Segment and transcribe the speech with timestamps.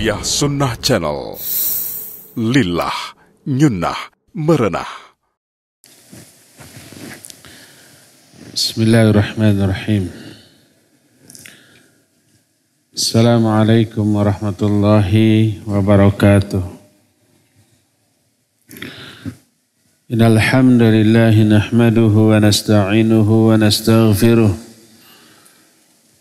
[0.00, 1.36] Tarbiyah Sunnah Channel.
[2.32, 2.96] Lillah,
[3.44, 4.00] nyunnah,
[4.32, 4.88] merenah.
[8.56, 10.08] Bismillahirrahmanirrahim.
[12.96, 16.64] Assalamualaikum warahmatullahi wabarakatuh.
[20.08, 20.40] Innal
[21.44, 24.69] nahmaduhu wa nasta'inuhu wa nastaghfiruh.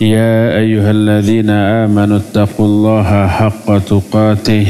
[0.00, 4.66] يا أيها الذين آمنوا اتقوا الله حق تقاته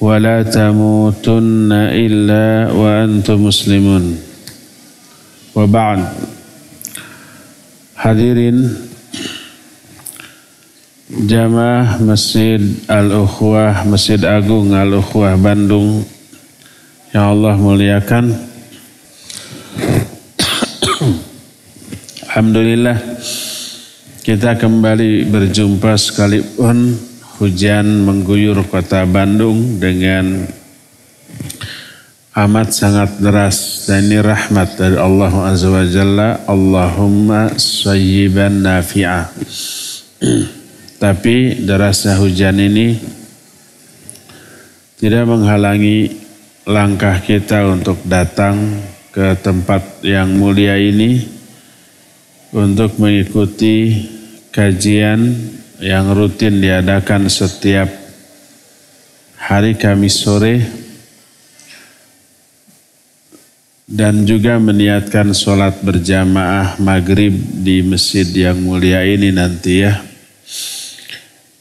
[0.00, 4.18] ولا تموتن إلا وأنتم مسلمون
[5.54, 6.00] وبعد
[8.02, 8.66] Hadirin
[11.06, 12.58] Jamaah Masjid
[12.90, 16.02] Al-Ukhwah Masjid Agung Al-Ukhwah Bandung
[17.14, 18.34] Yang Allah muliakan
[22.26, 22.98] Alhamdulillah
[24.27, 26.99] kita kembali berjumpa sekalipun
[27.39, 30.43] hujan mengguyur kota Bandung dengan
[32.35, 36.43] amat sangat deras dan ini rahmat dari Allah Azza wa Jalla.
[36.43, 39.31] Allahumma sayyiban nafi'ah
[41.07, 42.99] tapi derasnya hujan ini
[44.99, 46.19] tidak menghalangi
[46.67, 48.75] langkah kita untuk datang
[49.15, 51.23] ke tempat yang mulia ini
[52.51, 54.16] untuk mengikuti
[54.57, 55.37] kajian
[55.77, 57.85] yang rutin diadakan setiap
[59.37, 60.65] hari Kamis sore
[63.85, 70.01] dan juga meniatkan sholat berjamaah maghrib di masjid yang mulia ini nanti ya.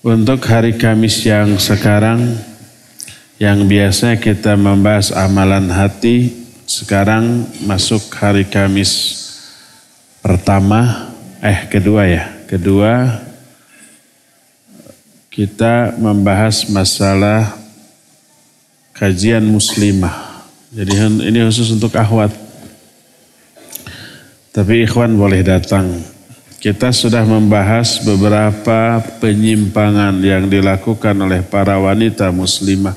[0.01, 2.25] Untuk hari Kamis yang sekarang
[3.37, 6.33] yang biasa kita membahas amalan hati
[6.65, 9.21] sekarang masuk hari Kamis
[10.25, 11.13] pertama
[11.45, 13.11] eh kedua ya Kedua,
[15.35, 17.59] kita membahas masalah
[18.95, 20.47] kajian muslimah.
[20.71, 20.95] Jadi
[21.27, 22.31] ini khusus untuk ahwat.
[24.55, 25.91] Tapi ikhwan boleh datang.
[26.63, 32.95] Kita sudah membahas beberapa penyimpangan yang dilakukan oleh para wanita muslimah.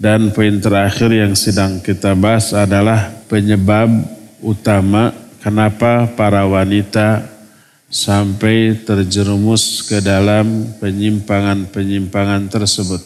[0.00, 3.92] Dan poin terakhir yang sedang kita bahas adalah penyebab
[4.40, 5.12] utama
[5.44, 7.33] kenapa para wanita
[7.94, 12.98] sampai terjerumus ke dalam penyimpangan-penyimpangan tersebut.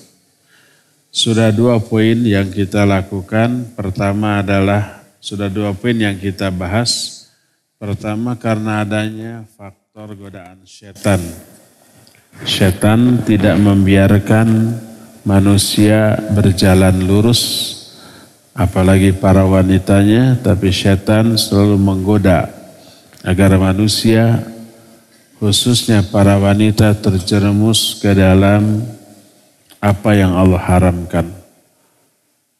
[1.12, 3.77] Sudah dua poin yang kita lakukan.
[3.77, 7.21] Pertama adalah sudah dua poin yang kita bahas.
[7.77, 11.21] Pertama karena adanya faktor godaan setan.
[12.48, 14.72] Setan tidak membiarkan
[15.28, 17.43] manusia berjalan lurus,
[18.56, 22.48] apalagi para wanitanya, tapi setan selalu menggoda
[23.27, 24.38] agar manusia
[25.38, 28.82] khususnya para wanita terjerumus ke dalam
[29.78, 31.31] apa yang Allah haramkan.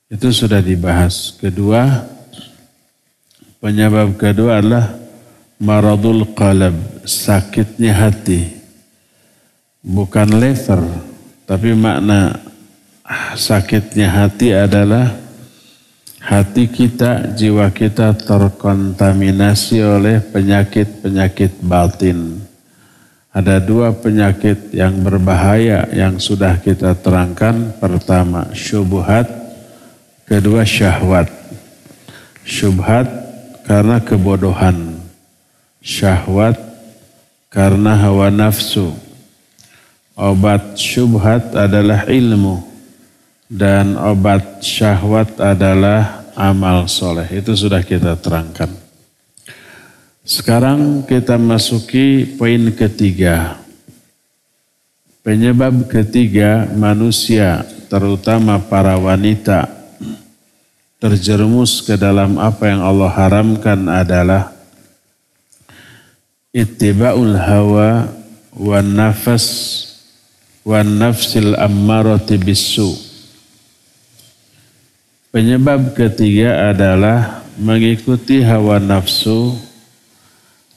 [0.09, 1.35] Itu sudah dibahas.
[1.37, 2.07] Kedua,
[3.59, 4.95] penyebab kedua adalah
[5.59, 6.75] maradul qalab,
[7.05, 8.57] sakitnya hati.
[9.83, 10.81] Bukan lever,
[11.45, 12.39] tapi makna
[13.35, 15.13] sakitnya hati adalah
[16.23, 22.48] hati kita, jiwa kita terkontaminasi oleh penyakit-penyakit batin
[23.29, 27.77] ada dua penyakit yang berbahaya yang sudah kita terangkan.
[27.77, 29.29] Pertama syubhat,
[30.25, 31.29] kedua syahwat.
[32.49, 33.07] Syubhat
[33.69, 34.97] karena kebodohan.
[35.85, 36.57] Syahwat
[37.53, 38.97] karena hawa nafsu.
[40.17, 42.65] Obat syubhat adalah ilmu.
[43.49, 47.29] Dan obat syahwat adalah amal soleh.
[47.29, 48.88] Itu sudah kita terangkan.
[50.29, 53.57] Sekarang kita masuki poin ketiga.
[55.25, 59.65] Penyebab ketiga manusia, terutama para wanita,
[61.01, 64.53] terjerumus ke dalam apa yang Allah haramkan adalah
[66.53, 68.13] ittiba'ul hawa
[68.53, 69.49] wan nafas
[70.61, 72.93] wan nafsil ammarati bisu.
[75.33, 79.68] Penyebab ketiga adalah mengikuti hawa nafsu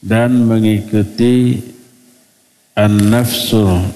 [0.02, 1.62] dan mengikuti
[2.74, 3.86] an-nafsul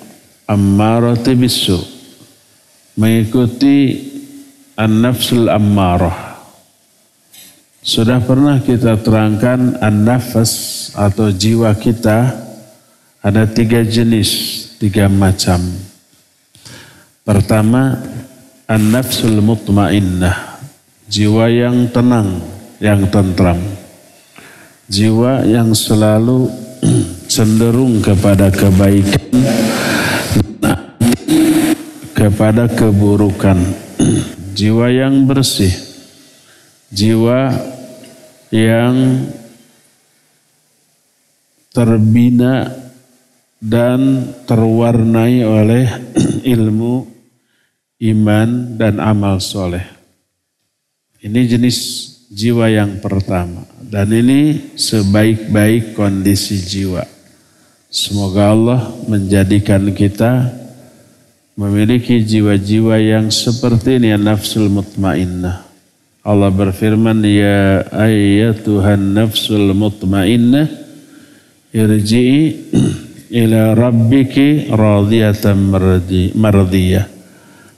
[0.47, 1.97] ammarati bisu
[2.97, 4.01] mengikuti
[4.75, 6.41] an-nafsul ammarah.
[7.87, 10.53] Sudah pernah kita terangkan an-nafas
[10.97, 12.35] atau jiwa kita
[13.23, 14.31] ada tiga jenis,
[14.81, 15.61] tiga macam.
[17.23, 18.01] Pertama,
[18.67, 20.59] an-nafsul mutmainnah,
[21.07, 22.43] jiwa yang tenang,
[22.83, 23.61] yang tentram.
[24.87, 26.47] Jiwa yang selalu
[27.35, 29.35] cenderung kepada kebaikan,
[32.15, 33.59] kepada keburukan.
[34.57, 35.75] Jiwa yang bersih,
[36.89, 37.53] jiwa
[38.55, 39.27] yang
[41.75, 42.71] terbina
[43.59, 45.85] dan terwarnai oleh
[46.57, 47.11] ilmu,
[48.01, 48.49] iman,
[48.79, 49.85] dan amal soleh.
[51.21, 51.79] Ini jenis
[52.31, 53.76] jiwa yang pertama.
[53.87, 57.07] Dan ini sebaik-baik kondisi jiwa.
[57.87, 60.51] Semoga Allah menjadikan kita
[61.55, 65.63] memiliki jiwa-jiwa yang seperti ini nafsul mutmainnah.
[66.27, 70.67] Allah berfirman, Ya ayyatuhan nafsul mutmainnah,
[71.71, 72.67] irji'i
[73.47, 75.57] ila rabbiki radiyatan
[76.35, 77.07] mardiyah.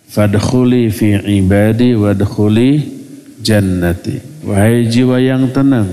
[0.09, 2.98] Fadkhuli fi ibadi wadkhuli
[3.43, 4.45] jannati.
[4.45, 5.89] Wahai jiwa yang tenang.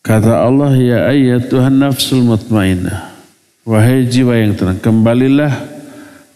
[0.00, 3.14] Kata Allah, Ya ayat Tuhan nafsul mutmainah.
[3.62, 5.52] Wahai jiwa yang tenang, kembalilah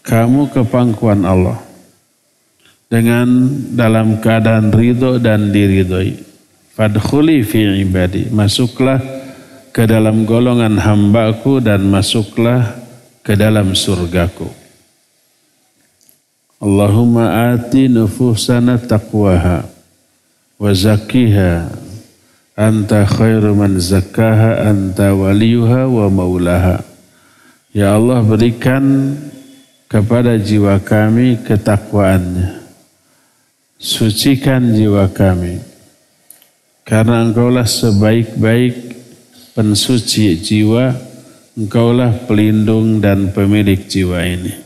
[0.05, 1.59] kamu ke pangkuan Allah.
[2.85, 3.27] Dengan
[3.73, 6.21] dalam keadaan ridho dan diridhoi.
[6.77, 8.29] Fadkhuli fi ibadi.
[8.29, 9.01] Masuklah
[9.73, 12.77] ke dalam golongan hambaku dan masuklah
[13.25, 14.64] ke dalam surgaku.
[16.65, 19.69] Allahumma ati nufusana taqwaha
[20.57, 21.69] wa zakkiha
[22.57, 26.81] anta khairu man zakkaha anta waliyuha wa maulaha.
[27.69, 29.13] Ya Allah berikan
[29.85, 32.65] kepada jiwa kami ketakwaannya.
[33.77, 35.61] Sucikan jiwa kami.
[36.81, 38.73] Karena engkaulah sebaik-baik
[39.53, 40.97] pensuci jiwa,
[41.53, 44.64] engkaulah pelindung dan pemilik jiwa ini.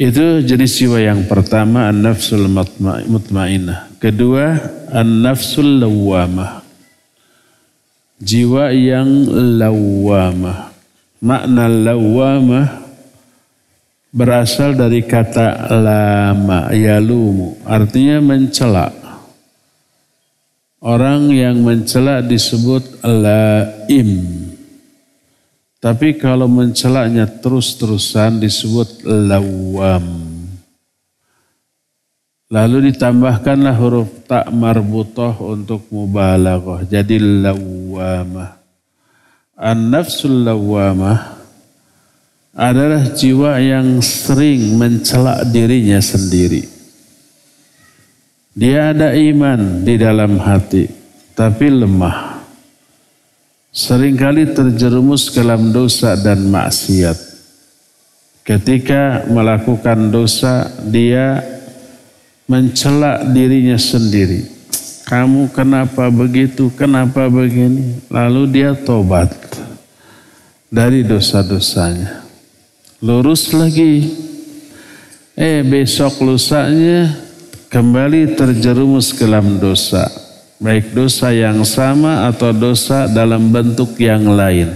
[0.00, 2.48] Itu jenis jiwa yang pertama an-nafsul
[3.04, 3.92] mutmainah.
[4.00, 4.56] Kedua
[4.88, 6.64] an-nafsul lawamah.
[8.16, 9.28] Jiwa yang
[9.60, 10.72] lawamah.
[11.20, 12.80] Makna lawamah
[14.08, 17.60] berasal dari kata lama, yalumu.
[17.68, 18.88] Artinya mencela.
[20.80, 24.49] Orang yang mencela disebut laim.
[25.80, 30.28] Tapi kalau mencelaknya terus-terusan disebut lawam.
[32.52, 36.84] Lalu ditambahkanlah huruf tak marbutoh untuk mubalaghah.
[36.84, 38.60] Jadi lawamah.
[39.56, 41.40] An-nafsul lawamah
[42.52, 46.68] adalah jiwa yang sering mencelak dirinya sendiri.
[48.52, 50.92] Dia ada iman di dalam hati,
[51.32, 52.29] tapi lemah
[53.70, 57.16] sering kali terjerumus ke dalam dosa dan maksiat.
[58.42, 61.38] Ketika melakukan dosa, dia
[62.50, 64.42] mencela dirinya sendiri.
[65.06, 66.70] Kamu kenapa begitu?
[66.74, 67.98] Kenapa begini?
[68.10, 69.30] Lalu dia tobat
[70.66, 72.26] dari dosa-dosanya.
[73.02, 74.06] Lurus lagi.
[75.38, 77.16] Eh besok lusanya
[77.70, 80.29] kembali terjerumus ke dalam dosa
[80.60, 84.68] baik dosa yang sama atau dosa dalam bentuk yang lain.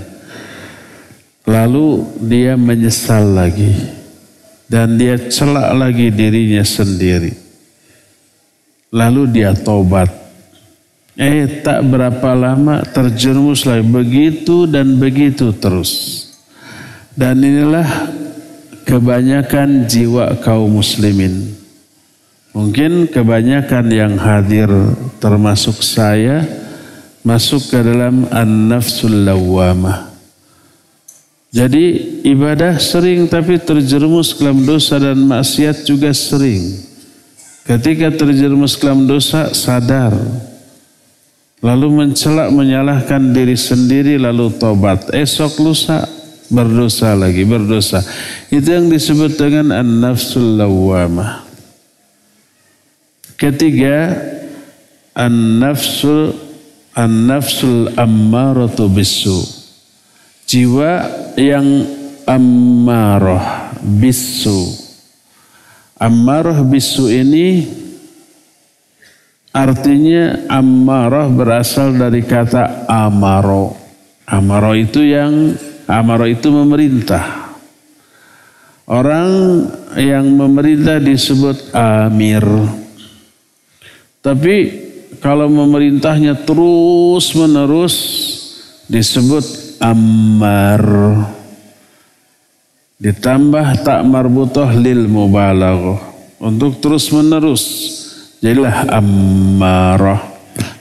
[1.45, 3.69] Lalu dia menyesal lagi
[4.65, 7.37] dan dia celak lagi dirinya sendiri.
[8.89, 10.09] Lalu dia tobat.
[11.15, 16.25] Eh tak berapa lama terjerumus lagi begitu dan begitu terus.
[17.15, 17.87] Dan inilah
[18.89, 21.64] kebanyakan jiwa kaum muslimin
[22.55, 24.71] Mungkin kebanyakan yang hadir
[25.19, 26.47] termasuk saya
[27.27, 29.27] masuk ke dalam an-nafsul.
[31.51, 31.85] Jadi
[32.23, 36.79] ibadah sering tapi terjerumus dalam dosa dan maksiat juga sering.
[37.67, 40.15] Ketika terjerumus dalam dosa sadar.
[41.65, 45.09] Lalu mencelak menyalahkan diri sendiri lalu tobat.
[45.17, 46.05] Esok lusa
[46.53, 48.05] berdosa lagi berdosa.
[48.53, 50.61] Itu yang disebut dengan an-nafsul.
[53.35, 54.15] Ketiga,
[55.15, 56.35] an-nafsul
[56.95, 59.43] an-nafsul ammaratu bisu.
[60.47, 60.93] Jiwa
[61.35, 61.67] yang
[62.25, 64.71] ammarah bisu.
[65.99, 67.65] Ammarah bisu ini
[69.55, 73.75] artinya ammarah berasal dari kata amaro.
[74.25, 75.55] Amaro itu yang
[75.87, 77.57] amaro itu memerintah.
[78.85, 79.65] Orang
[79.97, 82.45] yang memerintah disebut amir.
[84.25, 84.57] Tapi
[85.21, 87.95] kalau memerintahnya terus menerus
[88.89, 90.81] disebut ammar.
[92.97, 96.01] Ditambah tak marbutoh lil mubalaghah.
[96.41, 97.65] Untuk terus menerus.
[98.41, 100.25] Jadilah ammarah.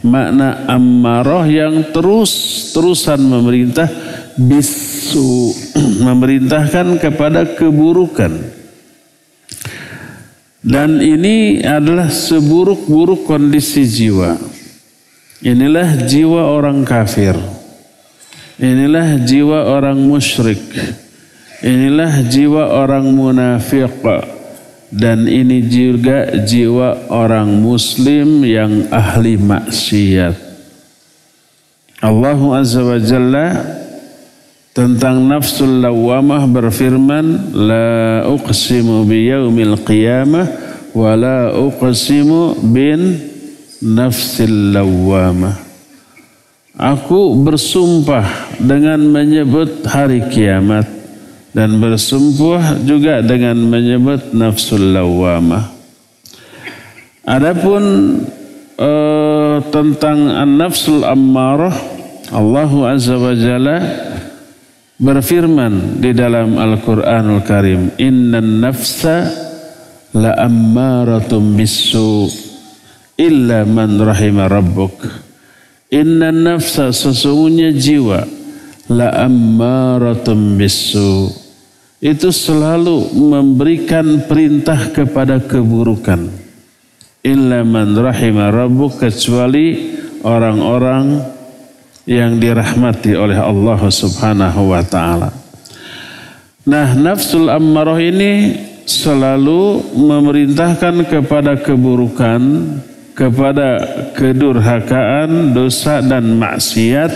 [0.08, 3.92] Makna ammarah yang terus-terusan memerintah
[4.40, 5.52] bisu
[6.08, 8.63] memerintahkan kepada keburukan
[10.64, 14.40] dan ini adalah seburuk-buruk kondisi jiwa.
[15.44, 17.36] Inilah jiwa orang kafir.
[18.56, 20.64] Inilah jiwa orang musyrik.
[21.60, 23.92] Inilah jiwa orang munafik
[24.94, 30.38] dan ini juga jiwa orang muslim yang ahli maksiat.
[32.04, 33.48] Allah Azza wa Jalla
[34.74, 40.50] tentang nafsul lawamah berfirman la uqsimu biyaumil qiyamah
[40.98, 43.22] wa la uqsimu bin
[43.86, 45.54] nafsil lawamah
[46.74, 48.26] aku bersumpah
[48.58, 50.90] dengan menyebut hari kiamat
[51.54, 55.70] dan bersumpah juga dengan menyebut nafsul lawamah
[57.30, 57.84] adapun
[58.82, 61.78] uh, tentang an-nafsul ammarah
[62.34, 63.78] Allah Azza wa Jalla
[65.04, 69.28] berfirman di dalam Al-Qur'anul Karim, "Innan nafsa
[70.16, 72.32] la ammaratum bisu
[73.20, 75.04] illa man rahima rabbuk."
[75.92, 78.26] Innan nafsa sesungguhnya jiwa
[78.90, 81.30] la ammaratum bisu
[82.04, 86.32] itu selalu memberikan perintah kepada keburukan.
[87.24, 91.24] Illa man rahima rabbuk kecuali orang-orang
[92.04, 95.32] yang dirahmati oleh Allah Subhanahu wa taala.
[96.64, 102.40] Nah, nafsul ammarah ini selalu memerintahkan kepada keburukan,
[103.16, 103.80] kepada
[104.16, 107.12] kedurhakaan, dosa dan maksiat.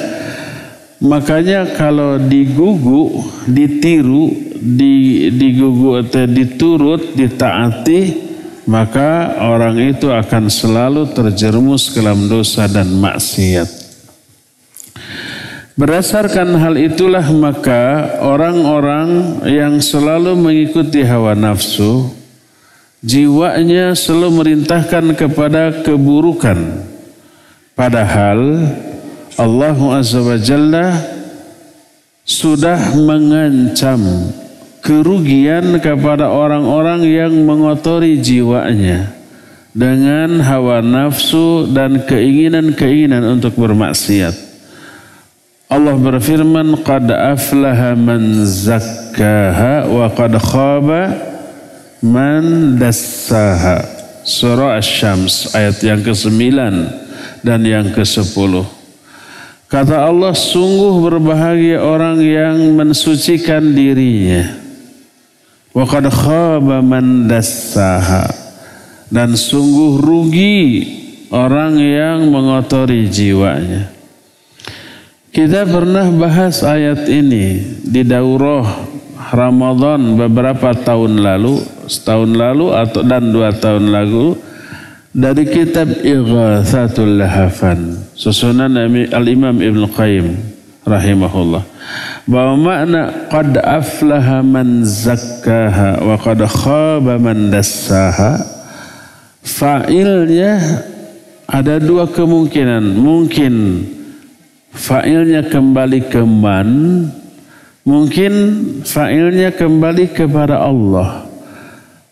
[1.00, 8.02] Makanya kalau digugu, ditiru, di, digugu atau diturut, ditaati,
[8.68, 13.87] maka orang itu akan selalu terjerumus ke dalam dosa dan maksiat.
[15.78, 22.10] Berdasarkan hal itulah maka orang-orang yang selalu mengikuti hawa nafsu
[23.06, 26.82] jiwanya selalu merintahkan kepada keburukan
[27.78, 28.74] padahal
[29.38, 30.98] Allah Azza wa Jalla
[32.26, 34.34] sudah mengancam
[34.82, 39.14] kerugian kepada orang-orang yang mengotori jiwanya
[39.78, 44.47] dengan hawa nafsu dan keinginan-keinginan untuk bermaksiat.
[45.68, 51.12] Allah berfirman qad aflaha man zakkaha wa qad khaba
[52.00, 53.84] man dassaha.
[54.24, 56.56] Surah asy-syams ayat yang ke-9
[57.44, 58.64] dan yang ke-10
[59.68, 64.48] kata Allah sungguh berbahagia orang yang mensucikan dirinya.
[65.76, 68.32] Wa qad khaba man dassaha.
[69.12, 70.64] Dan sungguh rugi
[71.28, 73.97] orang yang mengotori jiwanya
[75.38, 78.66] kita pernah bahas ayat ini di daurah
[79.30, 84.34] Ramadan beberapa tahun lalu, setahun lalu atau dan dua tahun lalu
[85.14, 88.82] dari kitab Ighathatul Lahafan susunan
[89.14, 90.28] Al-Imam Ibn Qayyim
[90.90, 91.62] rahimahullah.
[92.26, 98.42] Bahwa makna qad aflaha man zakkaha wa qad khaba man dassaha.
[99.46, 100.82] Fa'ilnya
[101.46, 102.84] ada dua kemungkinan.
[102.98, 103.54] Mungkin
[104.78, 106.70] fa'ilnya kembali ke man,
[107.82, 108.34] mungkin
[108.86, 111.26] fa'ilnya kembali kepada Allah.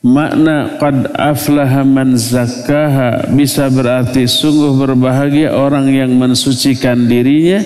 [0.05, 7.57] Makna qad aflaha man zakkaha bisa berarti sungguh berbahagia orang yang mensucikan dirinya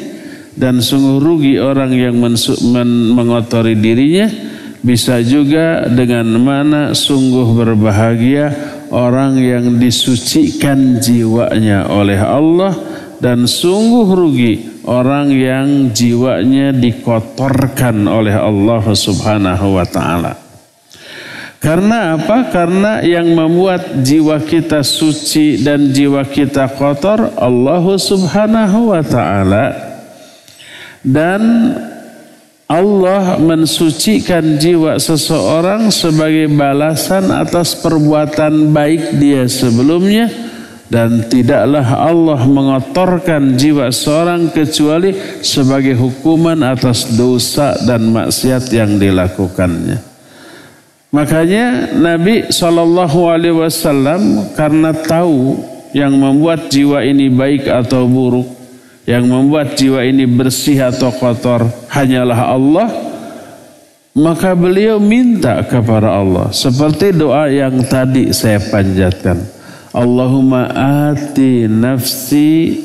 [0.55, 4.31] dan sungguh rugi orang yang men mengotori dirinya
[4.79, 8.55] bisa juga dengan mana sungguh berbahagia
[8.87, 12.71] orang yang disucikan jiwanya oleh Allah
[13.19, 20.33] dan sungguh rugi orang yang jiwanya dikotorkan oleh Allah Subhanahu wa taala.
[21.61, 22.49] Karena apa?
[22.49, 29.65] Karena yang membuat jiwa kita suci dan jiwa kita kotor Allah Subhanahu wa taala.
[31.05, 31.75] Dan
[32.69, 40.29] Allah mensucikan jiwa seseorang sebagai balasan atas perbuatan baik dia sebelumnya
[40.89, 45.13] dan tidaklah Allah mengotorkan jiwa seorang kecuali
[45.45, 50.01] sebagai hukuman atas dosa dan maksiat yang dilakukannya.
[51.09, 55.57] Makanya Nabi Shallallahu Alaihi Wasallam karena tahu
[55.93, 58.49] yang membuat jiwa ini baik atau buruk,
[59.09, 62.89] yang membuat jiwa ini bersih atau kotor hanyalah Allah,
[64.13, 69.58] maka beliau minta kepada Allah seperti doa yang tadi saya panjatkan.
[69.89, 70.69] Allahumma
[71.09, 72.77] ati nafsi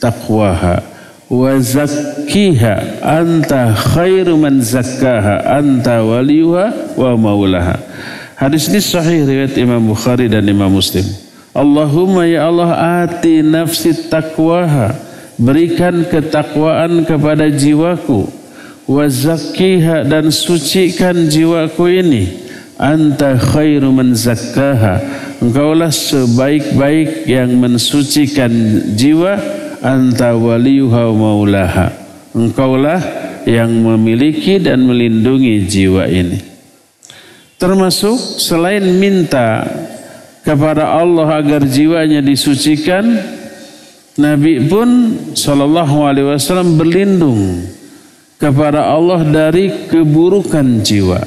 [0.00, 0.80] taqwaha
[1.28, 7.76] wa zakkiha anta khairu man zakkaha anta waliyuha wa maulaha.
[8.40, 11.04] Hadis ini sahih riwayat Imam Bukhari dan Imam Muslim.
[11.52, 14.94] Allahumma ya Allah ati nafsi taqwaha
[15.36, 18.26] berikan ketakwaan kepada jiwaku
[18.88, 22.24] wa zakkiha dan sucikan jiwaku ini
[22.80, 24.98] anta khairu man zakkaha
[25.38, 28.50] engkaulah sebaik-baik yang mensucikan
[28.94, 29.38] jiwa
[29.82, 31.94] anta waliyuha maulaha.
[32.34, 33.00] Engkaulah
[33.48, 36.38] yang memiliki dan melindungi jiwa ini.
[37.58, 39.66] Termasuk selain minta
[40.46, 43.18] kepada Allah agar jiwanya disucikan,
[44.18, 47.66] Nabi pun Shallallahu Alaihi Wasallam berlindung
[48.38, 51.18] kepada Allah dari keburukan jiwa.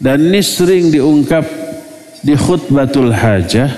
[0.00, 1.44] Dan ini sering diungkap
[2.20, 3.70] di khutbatul hajah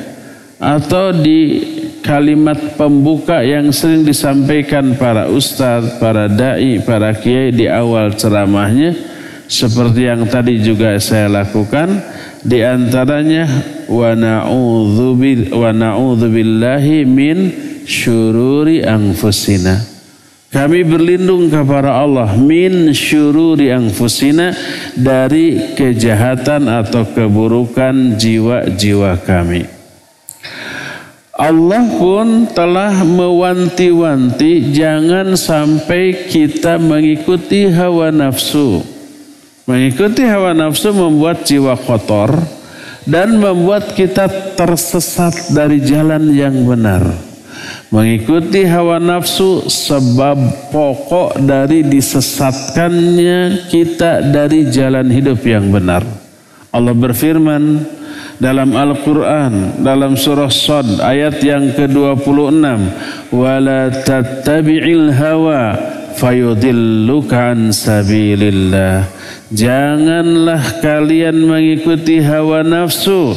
[0.62, 1.62] atau di
[2.02, 8.94] kalimat pembuka yang sering disampaikan para ustadz, para dai, para kiai di awal ceramahnya.
[9.52, 12.00] Seperti yang tadi juga saya lakukan
[12.40, 13.44] di antaranya
[13.84, 15.12] wa na'udzu
[16.32, 17.52] billahi min
[17.84, 19.91] syururi anfusina
[20.52, 24.52] kami berlindung kepada Allah min syururi anfusina
[24.92, 29.64] dari kejahatan atau keburukan jiwa-jiwa kami.
[31.32, 38.84] Allah pun telah mewanti-wanti jangan sampai kita mengikuti hawa nafsu.
[39.64, 42.36] Mengikuti hawa nafsu membuat jiwa kotor
[43.08, 47.31] dan membuat kita tersesat dari jalan yang benar.
[47.92, 56.02] Mengikuti hawa nafsu sebab pokok dari disesatkannya kita dari jalan hidup yang benar.
[56.72, 57.84] Allah berfirman,
[58.42, 62.66] dalam Al-Quran dalam surah Sad ayat yang ke-26
[63.30, 65.78] wala tattabi'il hawa
[66.18, 69.06] fayudilluka an sabilillah
[69.52, 73.36] janganlah kalian mengikuti hawa nafsu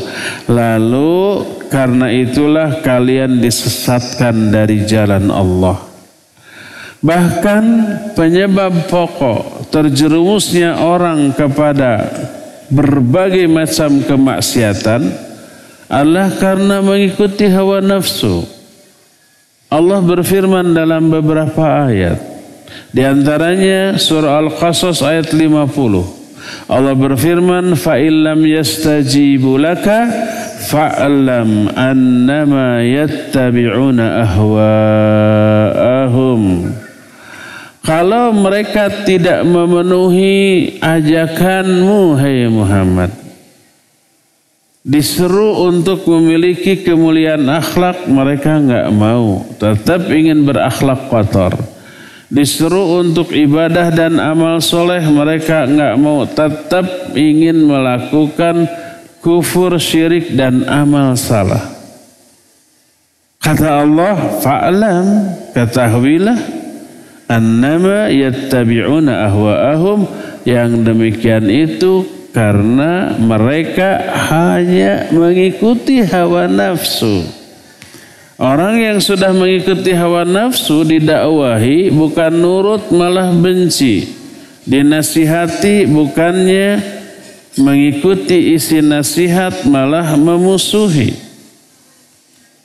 [0.49, 5.77] lalu karena itulah kalian disesatkan dari jalan Allah
[7.05, 7.63] bahkan
[8.17, 12.09] penyebab pokok terjerumusnya orang kepada
[12.71, 15.25] berbagai macam kemaksiatan
[15.85, 18.45] adalah karena mengikuti hawa nafsu.
[19.69, 22.34] Allah berfirman dalam beberapa ayat.
[22.89, 26.05] Di antaranya surah Al-Qasas ayat 50.
[26.69, 30.07] Allah berfirman, "Fa illam yastajibu laka
[30.69, 35.61] fa'lam annama yattabi'una ahwa'ahum."
[37.85, 43.13] Kalau mereka tidak memenuhi ajakanmu, hai Muhammad,
[44.81, 51.53] disuruh untuk memiliki kemuliaan akhlak, mereka enggak mau, tetap ingin berakhlak kotor.
[52.35, 58.67] Disuruh untuk ibadah dan amal soleh, mereka enggak mau, tetap ingin melakukan
[59.23, 61.63] kufur, syirik dan amal salah.
[63.39, 65.07] Kata Allah, fa'lam,
[65.55, 66.35] ketahuilah,
[67.31, 70.03] annama yattabi'una ahwa'ahum
[70.43, 72.03] yang demikian itu
[72.35, 77.44] karena mereka hanya mengikuti hawa nafsu.
[78.35, 84.11] Orang yang sudah mengikuti hawa nafsu didakwahi bukan nurut malah benci.
[84.67, 86.83] Dinasihati bukannya
[87.55, 91.15] mengikuti isi nasihat malah memusuhi.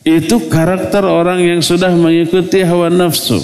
[0.02, 3.38] Itu karakter orang yang sudah mengikuti hawa nafsu.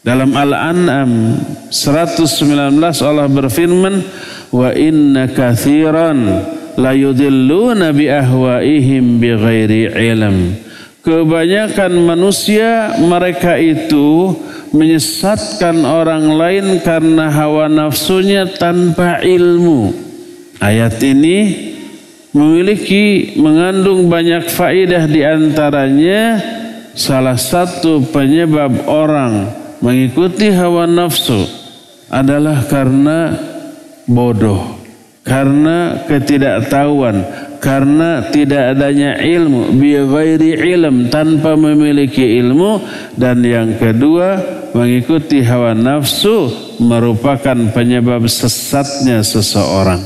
[0.00, 1.36] Dalam Al-An'am
[1.68, 4.00] 119 Allah berfirman
[4.54, 6.48] wa inna kathiran
[6.80, 10.65] la yudilluna bi ahwaihim bi ghairi ilm.
[11.06, 14.34] Kebanyakan manusia mereka itu
[14.74, 19.94] menyesatkan orang lain karena hawa nafsunya tanpa ilmu.
[20.58, 21.70] Ayat ini
[22.34, 26.42] memiliki mengandung banyak faidah di antaranya
[26.98, 29.46] salah satu penyebab orang
[29.78, 31.46] mengikuti hawa nafsu
[32.10, 33.30] adalah karena
[34.10, 34.74] bodoh,
[35.22, 37.22] karena ketidaktahuan,
[37.66, 42.78] karena tidak adanya ilmu, bi ghairi ilm tanpa memiliki ilmu
[43.18, 44.38] dan yang kedua
[44.70, 46.46] mengikuti hawa nafsu
[46.78, 49.98] merupakan penyebab sesatnya seseorang.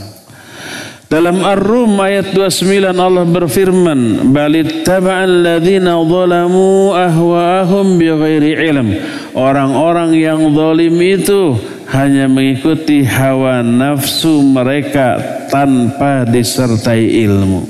[1.11, 8.89] Dalam Ar-Rum ayat 29 Allah berfirman, "Balit ladzina zalamu ahwa'ahum bighairi ilm."
[9.37, 11.59] Orang-orang yang zalim itu
[11.91, 15.19] hanya mengikuti hawa nafsu mereka
[15.51, 17.67] tanpa disertai ilmu.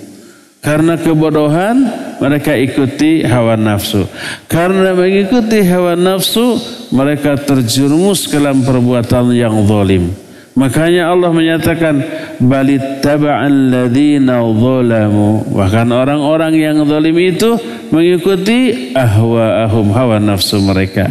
[0.61, 1.88] Karena kebodohan
[2.20, 4.04] mereka ikuti hawa nafsu.
[4.44, 6.61] Karena mengikuti hawa nafsu
[6.92, 10.12] mereka terjerumus ke dalam perbuatan yang zalim.
[10.52, 12.04] Makanya Allah menyatakan
[12.37, 15.48] balit taba'al ladzina zalamu.
[15.48, 17.56] Bahkan orang-orang yang zalim itu
[17.88, 21.09] mengikuti ahwa'ahum hawa nafsu mereka.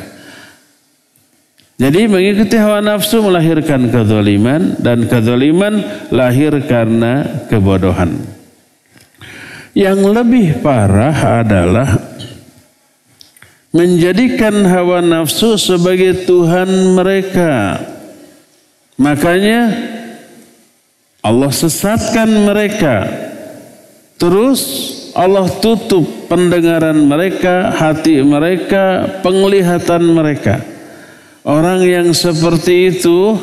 [1.79, 5.79] Jadi mengikuti hawa nafsu melahirkan kezaliman dan kezaliman
[6.11, 8.19] lahir karena kebodohan.
[9.71, 11.87] Yang lebih parah adalah
[13.71, 17.79] menjadikan hawa nafsu sebagai Tuhan mereka.
[18.99, 19.71] Makanya
[21.23, 23.07] Allah sesatkan mereka.
[24.19, 24.59] Terus
[25.15, 30.78] Allah tutup pendengaran mereka, hati mereka, penglihatan mereka.
[31.49, 33.33] Orang yang seperti itu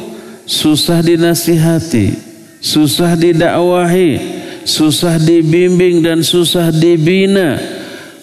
[0.46, 2.14] susah dinasihati,
[2.62, 4.22] susah didakwahi,
[4.62, 7.58] susah dibimbing dan susah dibina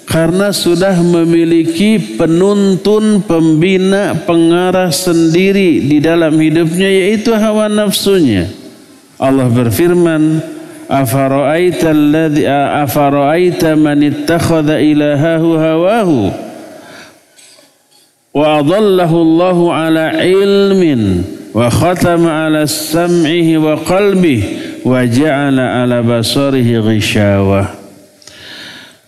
[0.08, 8.48] karena sudah memiliki penuntun, pembina, pengarah sendiri di dalam hidupnya yaitu hawa nafsunya.
[9.20, 10.40] Allah berfirman,
[10.88, 16.53] "Afara'aita alladhi afara'aita man ittakhadha ilahahu hawahu
[18.34, 21.22] wa adallahu Allahu ala ilmin
[21.54, 27.84] wa khatama ala sam'ihi wa qalbihi wa ala basarihi ghishawah."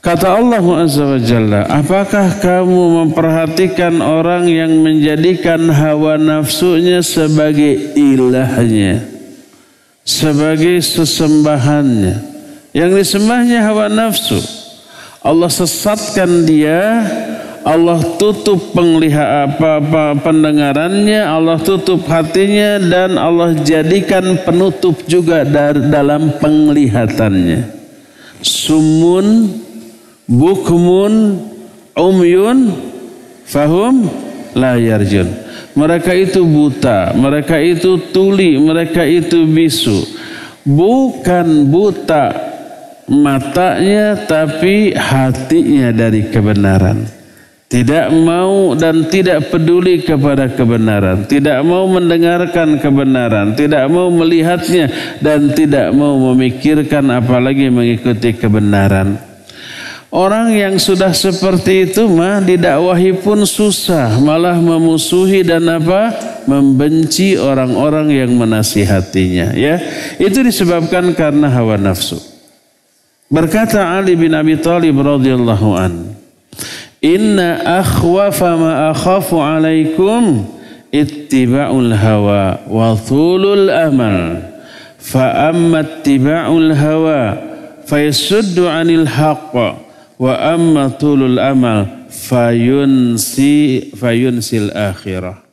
[0.06, 9.02] Kata Allah Azza wa Jalla, apakah kamu memperhatikan orang yang menjadikan hawa nafsunya sebagai ilahnya,
[10.06, 12.22] sebagai sesembahannya.
[12.70, 14.38] Yang disembahnya hawa nafsu.
[15.26, 17.02] Allah sesatkan dia,
[17.66, 26.30] Allah tutup penglihat apa, pendengarannya, Allah tutup hatinya dan Allah jadikan penutup juga dari dalam
[26.38, 27.66] penglihatannya.
[28.46, 29.50] Sumun
[30.30, 31.42] bukmun
[31.98, 32.70] umyun
[33.50, 34.14] fahum
[34.54, 35.26] la yarjun.
[35.74, 40.06] Mereka itu buta, mereka itu tuli, mereka itu bisu.
[40.62, 42.30] Bukan buta
[43.10, 47.25] matanya tapi hatinya dari kebenaran.
[47.76, 54.88] Tidak mau dan tidak peduli kepada kebenaran, tidak mau mendengarkan kebenaran, tidak mau melihatnya
[55.20, 59.20] dan tidak mau memikirkan apalagi mengikuti kebenaran.
[60.08, 66.16] Orang yang sudah seperti itu mah didakwahi pun susah, malah memusuhi dan apa?
[66.46, 69.82] membenci orang-orang yang menasihatinya, ya.
[70.16, 72.22] Itu disebabkan karena hawa nafsu.
[73.28, 76.16] Berkata Ali bin Abi Thalib radhiyallahu an,
[77.06, 80.42] "Inna akhwafa ma akhafu alaikum
[80.90, 84.42] ittiba'ul hawa wa thulul amal."
[84.98, 87.38] Fa amma ittiba'ul hawa
[87.86, 89.54] fayasuddu 'anil haqq
[90.18, 95.44] wa amma tulul amal fayunsi fayunsil akhirah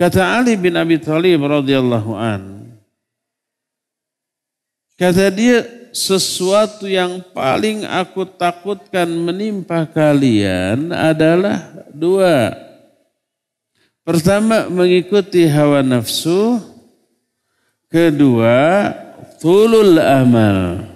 [0.00, 2.42] kata Ali bin Abi Thalib radhiyallahu an
[4.96, 5.62] kata dia
[5.98, 11.58] sesuatu yang paling aku takutkan menimpa kalian adalah
[11.90, 12.54] dua.
[14.06, 16.62] Pertama mengikuti hawa nafsu.
[17.90, 18.88] Kedua
[19.42, 20.86] tulul amal.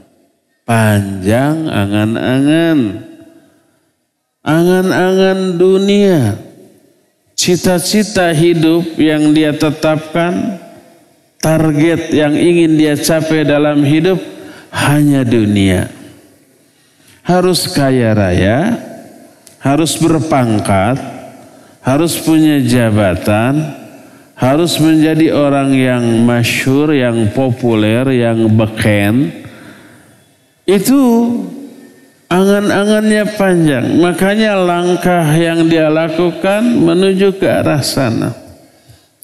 [0.62, 2.78] Panjang angan-angan.
[4.46, 6.38] Angan-angan dunia.
[7.34, 10.62] Cita-cita hidup yang dia tetapkan.
[11.42, 14.31] Target yang ingin dia capai dalam hidup
[14.72, 15.92] hanya dunia
[17.22, 18.80] harus kaya raya
[19.60, 20.96] harus berpangkat
[21.84, 23.82] harus punya jabatan
[24.42, 29.30] harus menjadi orang yang masyur, yang populer, yang beken,
[30.66, 31.00] itu
[32.26, 33.86] angan-angannya panjang.
[34.02, 38.34] Makanya langkah yang dia lakukan menuju ke arah sana.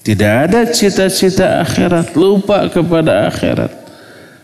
[0.06, 3.74] Tidak ada cita-cita akhirat, lupa kepada akhirat.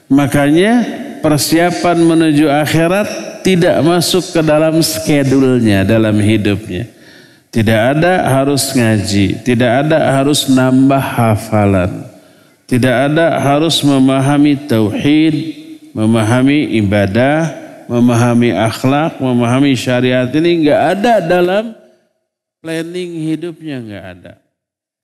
[0.08, 0.84] Makanya
[1.24, 6.88] persiapan menuju akhirat tidak masuk ke dalam skedulnya dalam hidupnya.
[7.54, 12.02] Tidak ada harus ngaji, tidak ada harus nambah hafalan,
[12.66, 15.34] tidak ada harus memahami tauhid,
[15.94, 17.54] memahami ibadah,
[17.86, 21.78] memahami akhlak, memahami syariat ini nggak ada dalam
[22.58, 24.32] planning hidupnya nggak ada.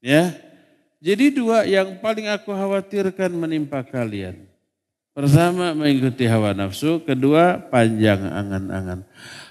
[0.02, 0.34] Ya,
[0.98, 4.49] jadi dua yang paling aku khawatirkan menimpa kalian.
[5.20, 9.04] Pertama mengikuti hawa nafsu, kedua panjang angan-angan.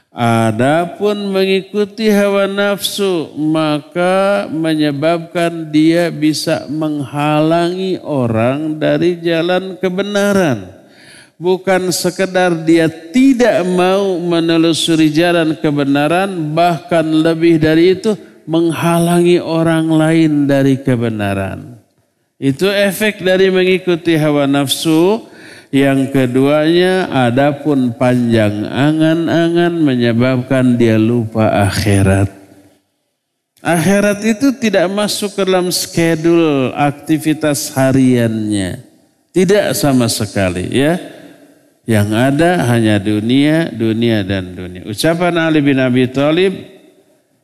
[0.10, 10.74] Adapun mengikuti hawa nafsu maka menyebabkan dia bisa menghalangi orang dari jalan kebenaran.
[11.38, 18.18] Bukan sekedar dia tidak mau menelusuri jalan kebenaran, bahkan lebih dari itu
[18.50, 21.78] menghalangi orang lain dari kebenaran.
[22.42, 25.29] Itu efek dari mengikuti hawa nafsu
[25.70, 32.30] yang keduanya adapun panjang angan-angan menyebabkan dia lupa akhirat.
[33.60, 38.82] Akhirat itu tidak masuk ke dalam skedul aktivitas hariannya.
[39.30, 40.98] Tidak sama sekali ya.
[41.90, 44.86] Yang ada hanya dunia, dunia dan dunia.
[44.86, 46.54] Ucapan Ali bin Abi Thalib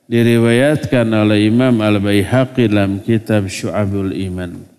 [0.06, 4.75] diriwayatkan oleh Imam Al-Baihaqi dalam kitab Syu'abul Iman.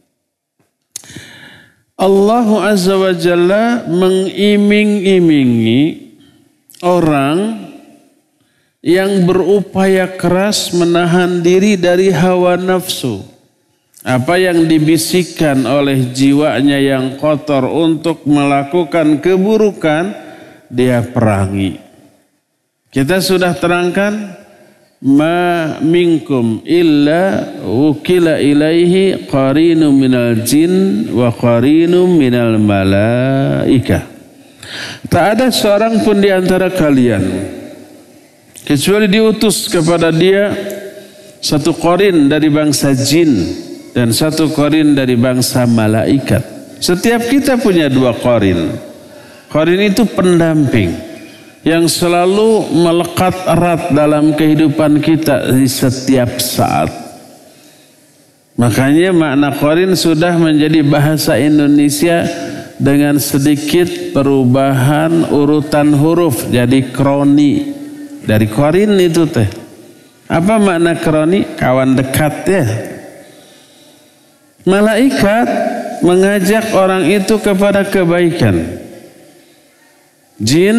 [1.97, 6.13] Allah Azza wa Jalla mengiming-imingi
[6.85, 7.73] orang
[8.85, 13.25] yang berupaya keras menahan diri dari hawa nafsu.
[14.05, 20.15] Apa yang dibisikkan oleh jiwanya yang kotor untuk melakukan keburukan,
[20.69, 21.81] dia perangi.
[22.93, 24.37] Kita sudah terangkan
[25.07, 34.03] ma minkum illa wukila ilaihi qarinu minal jin wa qarinu minal malaika.
[35.07, 37.23] Tak ada seorang pun di antara kalian
[38.67, 40.51] kecuali diutus kepada dia
[41.39, 43.31] satu korin dari bangsa jin
[43.95, 46.43] dan satu korin dari bangsa malaikat.
[46.83, 48.75] Setiap kita punya dua korin.
[49.47, 51.06] Korin itu pendamping
[51.67, 56.87] yang selalu melekat erat dalam kehidupan kita di setiap saat.
[58.55, 62.23] Makanya makna korin sudah menjadi bahasa Indonesia
[62.79, 67.75] dengan sedikit perubahan urutan huruf jadi kroni
[68.23, 69.51] dari korin itu teh.
[70.31, 71.59] Apa makna kroni?
[71.59, 72.65] Kawan dekat ya.
[74.67, 75.47] Malaikat
[76.03, 78.76] mengajak orang itu kepada kebaikan.
[80.37, 80.77] Jin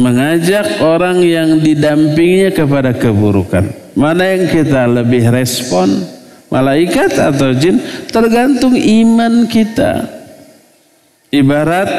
[0.00, 3.68] mengajak orang yang didampinginya kepada keburukan.
[3.92, 6.08] Mana yang kita lebih respon?
[6.48, 7.84] Malaikat atau jin?
[8.08, 10.08] Tergantung iman kita.
[11.28, 11.90] Ibarat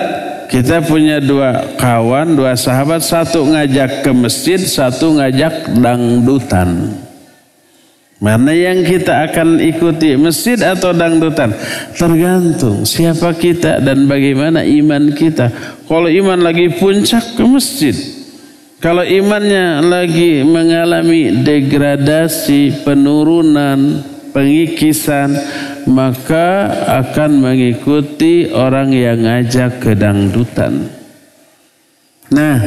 [0.49, 6.89] kita punya dua kawan, dua sahabat, satu ngajak ke masjid, satu ngajak dangdutan.
[8.15, 11.51] Mana yang kita akan ikuti, masjid atau dangdutan?
[11.99, 15.51] Tergantung siapa kita dan bagaimana iman kita.
[15.83, 17.95] Kalau iman lagi puncak ke masjid.
[18.79, 23.99] Kalau imannya lagi mengalami degradasi, penurunan,
[24.31, 25.35] pengikisan,
[25.87, 26.71] maka
[27.03, 30.87] akan mengikuti orang yang ngajak ke dangdutan.
[32.31, 32.57] Nah,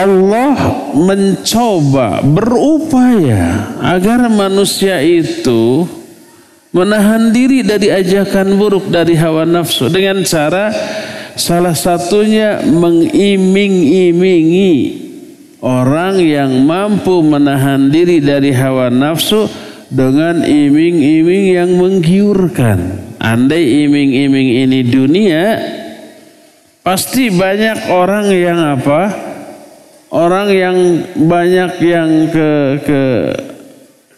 [0.00, 0.56] Allah
[0.96, 5.84] mencoba berupaya agar manusia itu
[6.72, 10.72] menahan diri dari ajakan buruk dari hawa nafsu dengan cara
[11.36, 14.72] salah satunya mengiming-imingi
[15.60, 19.52] orang yang mampu menahan diri dari hawa nafsu
[19.90, 23.10] dengan iming-iming yang menggiurkan.
[23.20, 25.60] Andai iming-iming ini dunia,
[26.80, 29.29] pasti banyak orang yang apa?
[30.10, 30.76] Orang yang
[31.14, 32.50] banyak yang ke
[32.82, 33.02] ke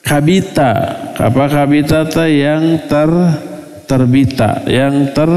[0.03, 0.73] kabita.
[1.17, 3.11] Apa kabita yang ter
[3.87, 4.65] terbita.
[4.67, 5.31] Yang ter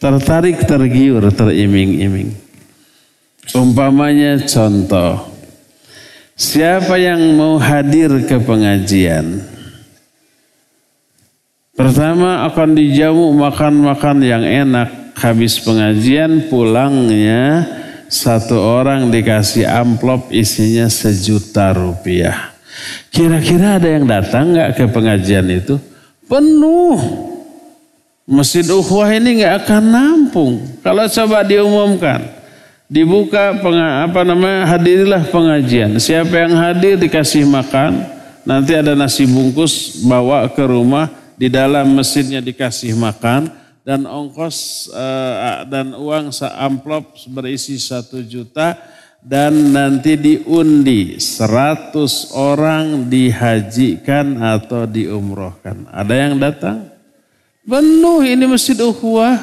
[0.00, 2.34] tertarik tergiur teriming-iming.
[3.52, 5.30] Umpamanya contoh.
[6.34, 9.38] Siapa yang mau hadir ke pengajian?
[11.74, 15.14] Pertama akan dijamu makan-makan yang enak.
[15.14, 17.62] Habis pengajian pulangnya
[18.08, 22.54] satu orang dikasih amplop isinya sejuta rupiah.
[23.10, 25.78] Kira-kira ada yang datang nggak ke pengajian itu?
[26.26, 26.98] Penuh.
[28.24, 30.52] Masjid Ukhuwah ini nggak akan nampung.
[30.80, 32.24] Kalau coba diumumkan,
[32.88, 36.00] dibuka penga, apa namanya hadirilah pengajian.
[36.00, 38.00] Siapa yang hadir dikasih makan,
[38.48, 43.50] nanti ada nasi bungkus bawa ke rumah, di dalam masjidnya dikasih makan
[43.84, 48.80] dan ongkos uh, dan uang amplop berisi satu juta
[49.20, 55.84] dan nanti diundi seratus orang dihajikan atau diumrohkan.
[55.92, 56.88] Ada yang datang?
[57.64, 59.40] Penuh ini masjid ukhuwah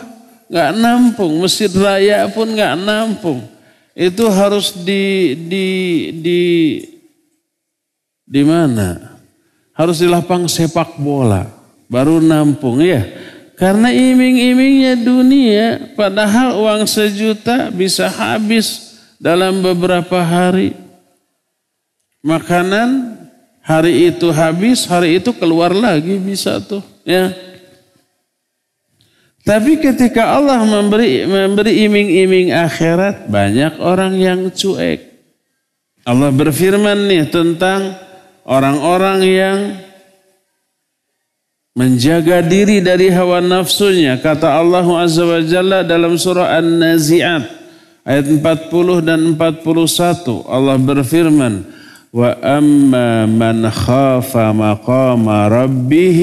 [0.50, 3.46] nggak nampung, masjid raya pun nggak nampung.
[3.94, 5.68] Itu harus di di
[6.18, 6.42] di
[8.26, 9.18] di mana?
[9.78, 13.04] Harus di lapang sepak bola baru nampung ya
[13.62, 20.74] Karena iming-imingnya dunia, padahal uang sejuta bisa habis dalam beberapa hari.
[22.26, 23.22] Makanan
[23.62, 27.38] hari itu habis, hari itu keluar lagi bisa tuh, ya.
[29.46, 35.06] Tapi ketika Allah memberi memberi iming-iming akhirat, banyak orang yang cuek.
[36.02, 37.94] Allah berfirman nih tentang
[38.42, 39.58] orang-orang yang
[41.72, 44.20] menjaga diri dari hawa nafsunya.
[44.20, 47.62] Kata Allah Azza wa Jalla dalam surah An-Nazi'at
[48.06, 51.54] ayat 40 dan 41 Allah berfirman
[52.12, 56.20] wa amma man khafa maqama rabbih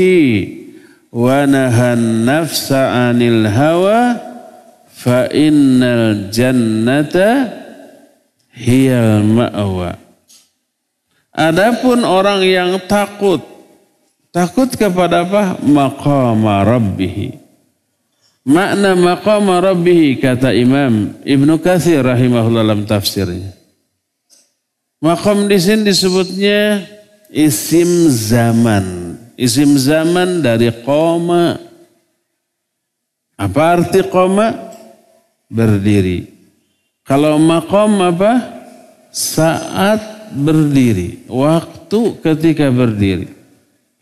[1.14, 4.18] wa nahan nafsa 'anil hawa
[4.90, 7.48] fa innal jannata
[8.52, 9.94] hiyal ma'wa
[11.38, 13.38] Adapun orang yang takut
[14.28, 15.56] Takut kepada apa?
[15.64, 17.48] Maqama rabbihi.
[18.48, 23.52] Makna maqama rabbihi kata Imam Ibnu Katsir rahimahullah dalam tafsirnya.
[25.04, 26.84] Maqam di sini disebutnya
[27.32, 29.16] isim zaman.
[29.38, 31.60] Isim zaman dari koma.
[33.38, 34.74] Apa arti koma?
[35.48, 36.26] Berdiri.
[37.06, 38.32] Kalau maqam apa?
[39.08, 41.24] Saat berdiri.
[41.30, 43.37] Waktu ketika berdiri.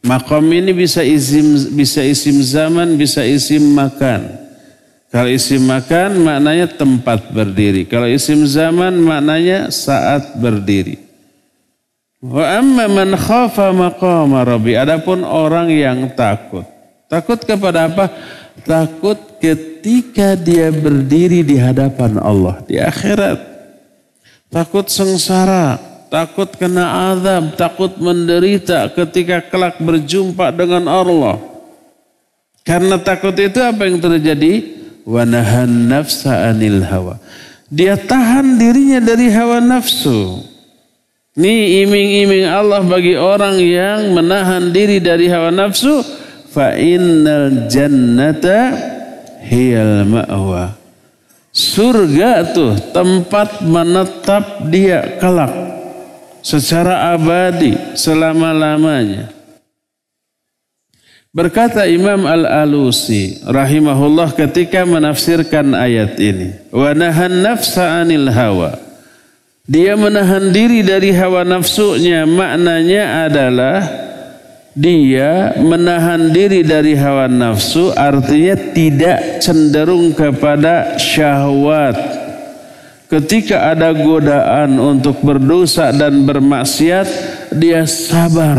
[0.06, 4.38] Makom ini bisa isim bisa isim zaman, bisa isim makan.
[5.10, 7.82] Kalau isim makan maknanya tempat berdiri.
[7.90, 11.02] Kalau isim zaman maknanya saat berdiri.
[12.22, 14.78] Wa amma man khafa maqama rabbi.
[14.78, 16.66] Adapun orang yang takut.
[17.06, 18.10] Takut kepada apa?
[18.66, 23.38] Takut ketika dia berdiri di hadapan Allah di akhirat.
[24.50, 25.78] Takut sengsara,
[26.16, 31.36] takut kena azab, takut menderita ketika kelak berjumpa dengan Allah.
[32.64, 34.64] Karena takut itu apa yang terjadi?
[35.04, 37.20] Wanahan nafsa anil hawa.
[37.68, 40.40] Dia tahan dirinya dari hawa nafsu.
[41.36, 46.00] Ini iming-iming Allah bagi orang yang menahan diri dari hawa nafsu.
[46.48, 48.72] Fa innal jannata
[49.44, 50.72] hiyal ma'wa.
[51.52, 55.65] Surga tuh tempat menetap dia kelak
[56.46, 59.34] secara abadi selama-lamanya.
[61.34, 66.54] Berkata Imam Al-Alusi rahimahullah ketika menafsirkan ayat ini.
[66.70, 68.78] Wa nahan nafsa anil hawa.
[69.66, 73.82] Dia menahan diri dari hawa nafsunya maknanya adalah
[74.78, 82.15] dia menahan diri dari hawa nafsu artinya tidak cenderung kepada syahwat
[83.06, 87.06] Ketika ada godaan untuk berdosa dan bermaksiat,
[87.54, 88.58] dia sabar.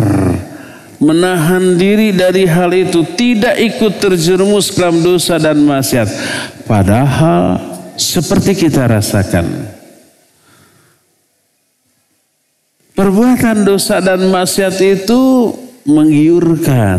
[1.04, 6.10] Menahan diri dari hal itu, tidak ikut terjerumus dalam dosa dan maksiat.
[6.64, 7.60] Padahal
[8.00, 9.46] seperti kita rasakan.
[12.98, 15.54] Perbuatan dosa dan maksiat itu
[15.86, 16.98] menggiurkan.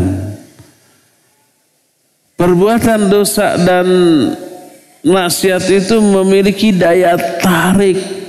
[2.39, 3.87] Perbuatan dosa dan
[5.03, 8.19] maksiat itu memiliki daya tarik.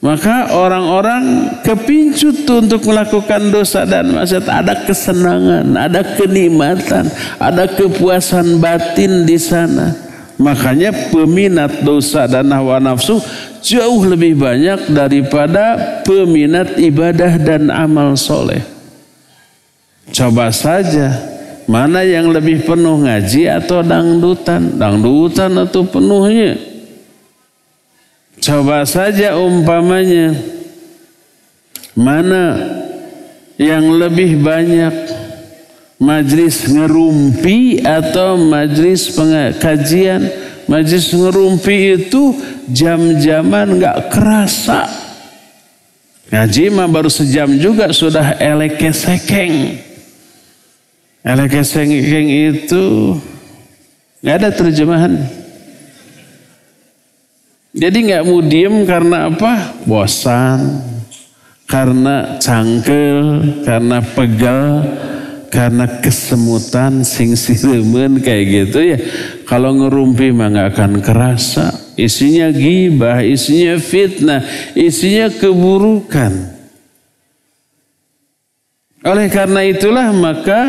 [0.00, 4.48] Maka orang-orang kepincut untuk melakukan dosa dan maksiat.
[4.48, 7.04] Ada kesenangan, ada kenikmatan,
[7.36, 9.92] ada kepuasan batin di sana.
[10.40, 13.20] Makanya peminat dosa dan hawa nafsu
[13.60, 18.64] jauh lebih banyak daripada peminat ibadah dan amal soleh.
[20.10, 21.12] Coba saja
[21.70, 24.74] Mana yang lebih penuh ngaji atau dangdutan?
[24.74, 26.58] Dangdutan atau penuhnya?
[28.42, 30.34] Coba saja umpamanya.
[31.94, 32.58] Mana
[33.54, 35.14] yang lebih banyak
[36.02, 39.14] majlis ngerumpi atau majlis
[39.62, 40.26] kajian?
[40.66, 42.34] Majlis ngerumpi itu
[42.66, 44.90] jam-jaman nggak kerasa.
[46.34, 49.89] Ngaji mah baru sejam juga sudah eleke sekeng.
[51.20, 53.12] Elekeseng itu
[54.24, 55.20] nggak ada terjemahan.
[57.70, 59.78] Jadi nggak mau diem karena apa?
[59.86, 60.80] Bosan,
[61.70, 64.82] karena cangkel, karena pegal,
[65.54, 68.98] karena kesemutan, sing siremen kayak gitu ya.
[69.46, 71.70] Kalau ngerumpi mah nggak akan kerasa.
[71.94, 74.40] Isinya gibah, isinya fitnah,
[74.72, 76.32] isinya keburukan.
[79.04, 80.60] Oleh karena itulah maka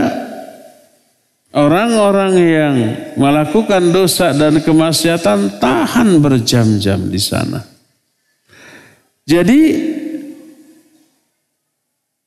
[1.52, 2.76] Orang-orang yang
[3.20, 7.60] melakukan dosa dan kemaksiatan tahan berjam-jam di sana.
[9.28, 9.60] Jadi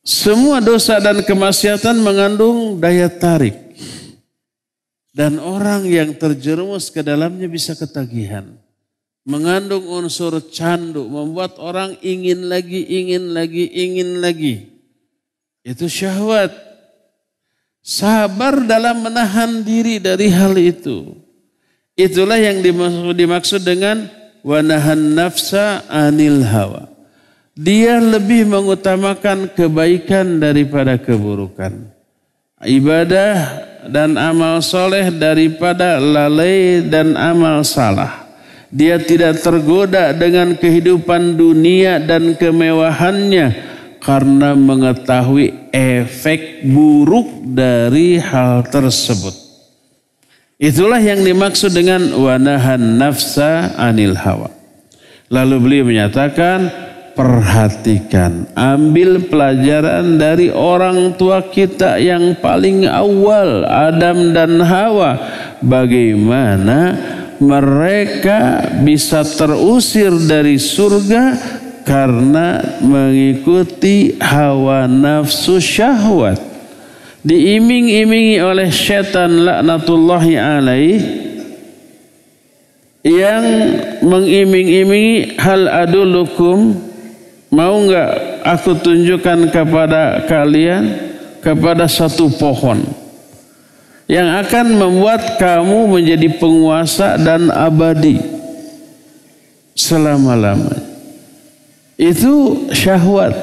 [0.05, 3.57] semua dosa dan kemaksiatan mengandung daya tarik.
[5.15, 8.45] Dan orang yang terjerumus ke dalamnya bisa ketagihan.
[9.25, 14.69] Mengandung unsur candu, membuat orang ingin lagi, ingin lagi, ingin lagi.
[15.65, 16.74] Itu syahwat.
[17.85, 21.13] Sabar dalam menahan diri dari hal itu.
[21.93, 24.09] Itulah yang dimaksud, dengan
[24.41, 26.89] wanahan nafsa anil hawa.
[27.53, 31.93] Dia lebih mengutamakan kebaikan daripada keburukan.
[32.65, 33.37] Ibadah
[33.93, 38.25] dan amal soleh daripada lalai dan amal salah.
[38.73, 43.74] Dia tidak tergoda dengan kehidupan dunia dan kemewahannya
[44.05, 49.33] karena mengetahui efek buruk dari hal tersebut.
[50.61, 54.53] Itulah yang dimaksud dengan wanahan nafsa anil hawa.
[55.33, 56.69] Lalu beliau menyatakan,
[57.17, 65.17] perhatikan, ambil pelajaran dari orang tua kita yang paling awal, Adam dan Hawa.
[65.65, 66.93] Bagaimana
[67.41, 71.23] mereka bisa terusir dari surga
[71.85, 76.41] karena mengikuti hawa nafsu syahwat.
[77.25, 81.01] Diiming-imingi oleh setan laknatullahi alaih
[83.01, 83.45] yang
[84.05, 86.77] mengiming-imingi hal adulukum
[87.55, 90.91] Mau nggak aku tunjukkan kepada kalian
[91.39, 92.83] kepada satu pohon
[94.11, 98.19] yang akan membuat kamu menjadi penguasa dan abadi
[99.79, 100.84] selama-lamanya.
[101.95, 103.35] Itu syahwat,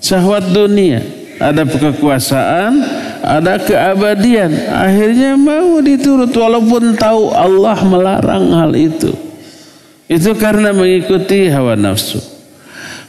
[0.00, 1.04] syahwat dunia.
[1.36, 2.80] Ada kekuasaan,
[3.20, 4.48] ada keabadian.
[4.72, 9.12] Akhirnya mau diturut walaupun tahu Allah melarang hal itu.
[10.08, 12.22] Itu karena mengikuti hawa nafsu.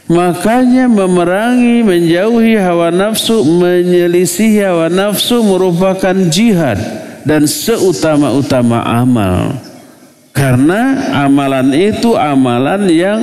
[0.08, 6.80] Makanya memerangi, menjauhi hawa nafsu, menyelisih hawa nafsu merupakan jihad
[7.24, 9.56] dan seutama-utama amal.
[10.32, 13.20] Karena amalan itu amalan yang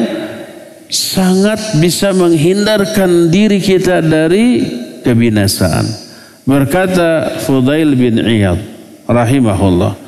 [0.96, 4.64] sangat bisa menghindarkan diri kita dari
[5.04, 5.84] kebinasaan.
[6.48, 8.62] Berkata Fudail bin Iyad
[9.04, 10.00] rahimahullah,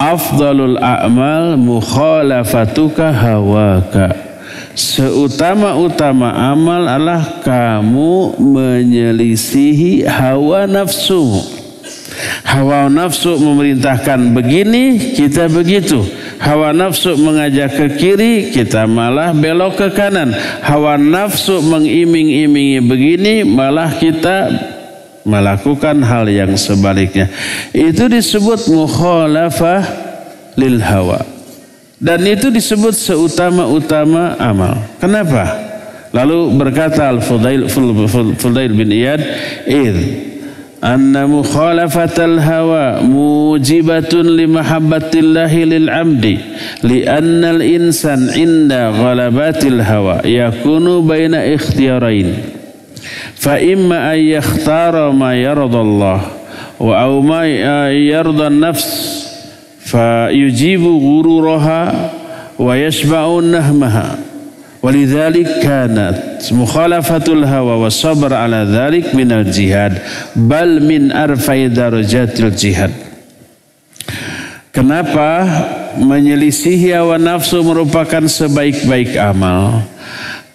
[0.00, 4.34] "Afdalul a'mal mukhalafatuka hawaka."
[4.74, 11.30] Seutama-utama amal adalah kamu menyelisihi hawa nafsu.
[12.42, 16.02] Hawa nafsu memerintahkan begini, kita begitu.
[16.44, 20.36] Hawa nafsu mengajak ke kiri, kita malah belok ke kanan.
[20.60, 24.52] Hawa nafsu mengiming-imingi begini, malah kita
[25.24, 27.32] melakukan hal yang sebaliknya.
[27.72, 29.88] Itu disebut mukhalafah
[30.60, 31.24] lil hawa.
[31.96, 34.76] Dan itu disebut seutama-utama amal.
[35.00, 35.48] Kenapa?
[36.12, 37.72] Lalu berkata Al-Fudail
[38.36, 39.24] Fudail bin Iyad,
[39.64, 39.96] "Id
[40.84, 46.38] أن مخالفة الهوى موجبة لمحبة الله للعبد
[46.82, 52.34] لأن الإنسان عند غلبات الهوى يكون بين اختيارين.
[53.34, 56.20] فإما أن يختار ما يرضى الله
[56.80, 57.46] أو ما
[57.90, 58.88] يرضى النفس
[59.80, 62.10] فيجيب غرورها
[62.58, 64.18] ويشبع نهمها.
[64.82, 70.02] ولذلك كانت mukhalafatul hawa wa sabr ala dzalik minal jihad
[70.36, 72.92] bal min arfai darajatil jihad
[74.74, 75.46] Kenapa
[76.02, 79.86] menyelisihi hawa nafsu merupakan sebaik-baik amal?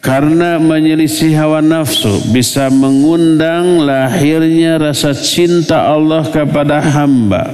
[0.03, 7.47] Karena menyelisih hawa nafsu bisa mengundang lahirnya rasa cinta Allah kepada hamba.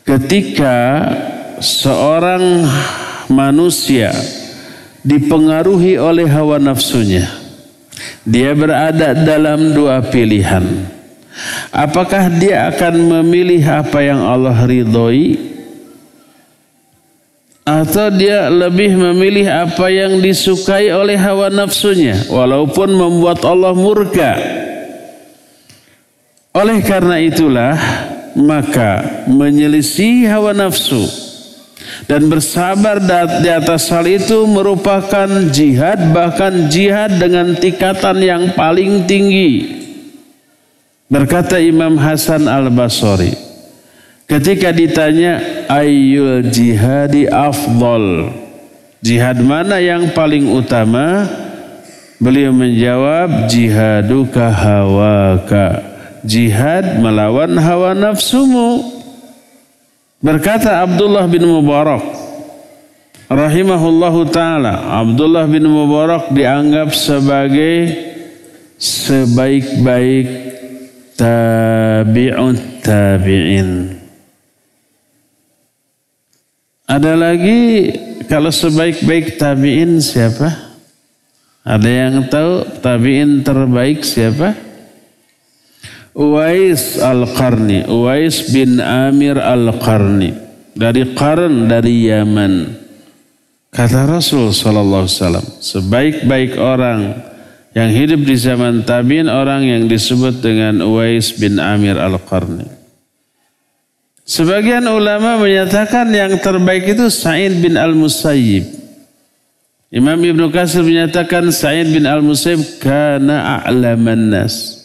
[0.00, 1.04] Ketika
[1.60, 2.64] seorang
[3.28, 4.16] manusia
[5.06, 7.28] dipengaruhi oleh hawa nafsunya,
[8.24, 10.64] dia berada dalam dua pilihan.
[11.72, 15.38] Apakah dia akan memilih apa yang Allah ridhoi
[17.64, 24.34] atau dia lebih memilih apa yang disukai oleh hawa nafsunya walaupun membuat Allah murka.
[26.50, 27.78] Oleh karena itulah
[28.34, 31.29] maka menyelisih hawa nafsu
[32.06, 32.98] dan bersabar
[33.40, 39.80] di atas hal itu merupakan jihad bahkan jihad dengan tingkatan yang paling tinggi.
[41.10, 43.34] Berkata Imam Hasan Al-Basri
[44.30, 48.30] ketika ditanya ayyul jihadi afdol?
[49.00, 51.24] Jihad mana yang paling utama?
[52.20, 55.80] Beliau menjawab jihaduka hawaka.
[56.20, 58.99] Jihad melawan hawa nafsumu.
[60.20, 62.04] Berkata Abdullah bin Mubarak
[63.32, 67.88] rahimahullahu taala, Abdullah bin Mubarak dianggap sebagai
[68.76, 70.28] sebaik-baik
[71.16, 73.96] tabi'un tabi'in.
[76.84, 77.88] Ada lagi
[78.28, 80.52] kalau sebaik-baik tabi'in siapa?
[81.64, 84.52] Ada yang tahu tabi'in terbaik siapa?
[86.10, 90.34] Uwais Al-Qarni, Uwais bin Amir Al-Qarni
[90.74, 92.54] dari Qarn dari Yaman.
[93.70, 97.14] Kata Rasul sallallahu alaihi wasallam, sebaik-baik orang
[97.70, 102.66] yang hidup di zaman tabi'in orang yang disebut dengan Uwais bin Amir Al-Qarni.
[104.26, 108.66] Sebagian ulama menyatakan yang terbaik itu Sa'id bin Al-Musayyib.
[109.90, 114.79] Imam Ibn Qasir menyatakan Sa'id bin Al-Musayyib kana a'laman nas.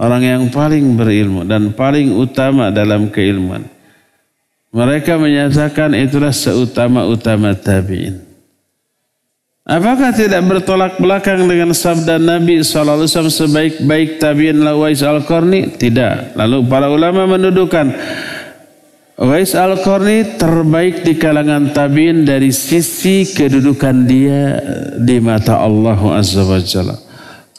[0.00, 3.68] Orang yang paling berilmu dan paling utama dalam keilmuan.
[4.72, 8.16] Mereka menyatakan itulah seutama-utama tabi'in.
[9.68, 15.76] Apakah tidak bertolak belakang dengan sabda Nabi SAW sebaik-baik tabi'in lawais al-Qarni?
[15.76, 16.32] Tidak.
[16.32, 17.92] Lalu para ulama menuduhkan
[19.20, 24.56] Uwais Al-Qarni terbaik di kalangan tabiin dari sisi kedudukan dia
[24.96, 27.09] di mata Allah Azza wa Jalla.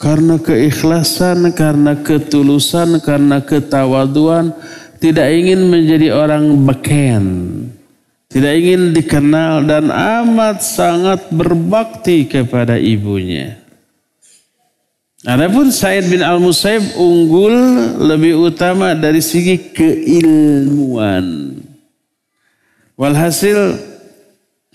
[0.02, 4.50] Karena keikhlasan, karena ketulusan, karena ketawaduan,
[4.98, 7.24] tidak ingin menjadi orang beken.
[8.26, 13.62] Tidak ingin dikenal dan amat sangat berbakti kepada ibunya.
[15.22, 17.54] Adapun Said bin Al-Musaib unggul
[18.02, 21.62] lebih utama dari segi keilmuan.
[22.98, 23.78] Walhasil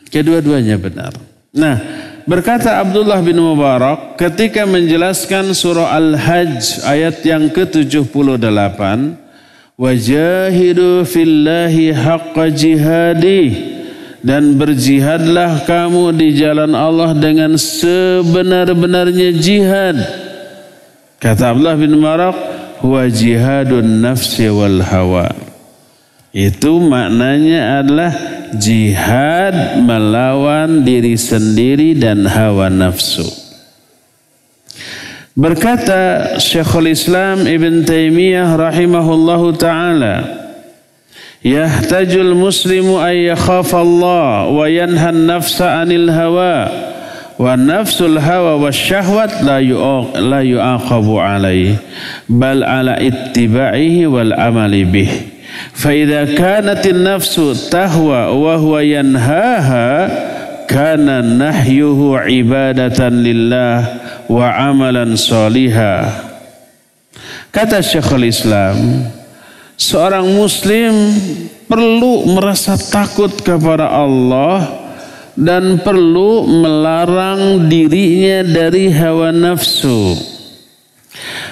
[0.07, 1.11] kedua-duanya benar.
[1.51, 8.79] Nah, berkata Abdullah bin Mubarak ketika menjelaskan surah Al-Hajj ayat yang ke-78,
[9.79, 13.79] "Wajahidu fillahi haqqa jihadih"
[14.21, 20.27] dan berjihadlah kamu di jalan Allah dengan sebenar-benarnya jihad
[21.17, 22.37] Kata Abdullah bin Marak,
[22.77, 25.33] huwa jihadun nafsi wal hawa.
[26.29, 28.13] Itu maknanya adalah
[28.55, 33.27] jihad melawan diri sendiri dan hawa nafsu.
[35.37, 40.25] Berkata Syekhul Islam Ibn Taimiyah rahimahullahu taala,
[41.43, 46.87] "Yahtajul muslimu ay yakhafa Allah wa yanha an-nafsa 'anil hawa."
[47.37, 51.77] wa nafsul hawa wa syahwat la yu'aq la yu'aqabu alaihi
[52.25, 55.36] bal ala ittiba'ihi wal amali bih
[55.73, 59.89] fa idza kanat nafsu tahwa wa huwa yanhaha
[60.67, 63.77] kana nahyuhu ibadatan lillah
[64.27, 66.11] wa amalan salihah
[67.53, 69.07] kata Syekhul Islam
[69.77, 70.93] seorang muslim
[71.67, 74.87] perlu merasa takut kepada Allah
[75.37, 80.17] dan perlu melarang dirinya dari hawa nafsu.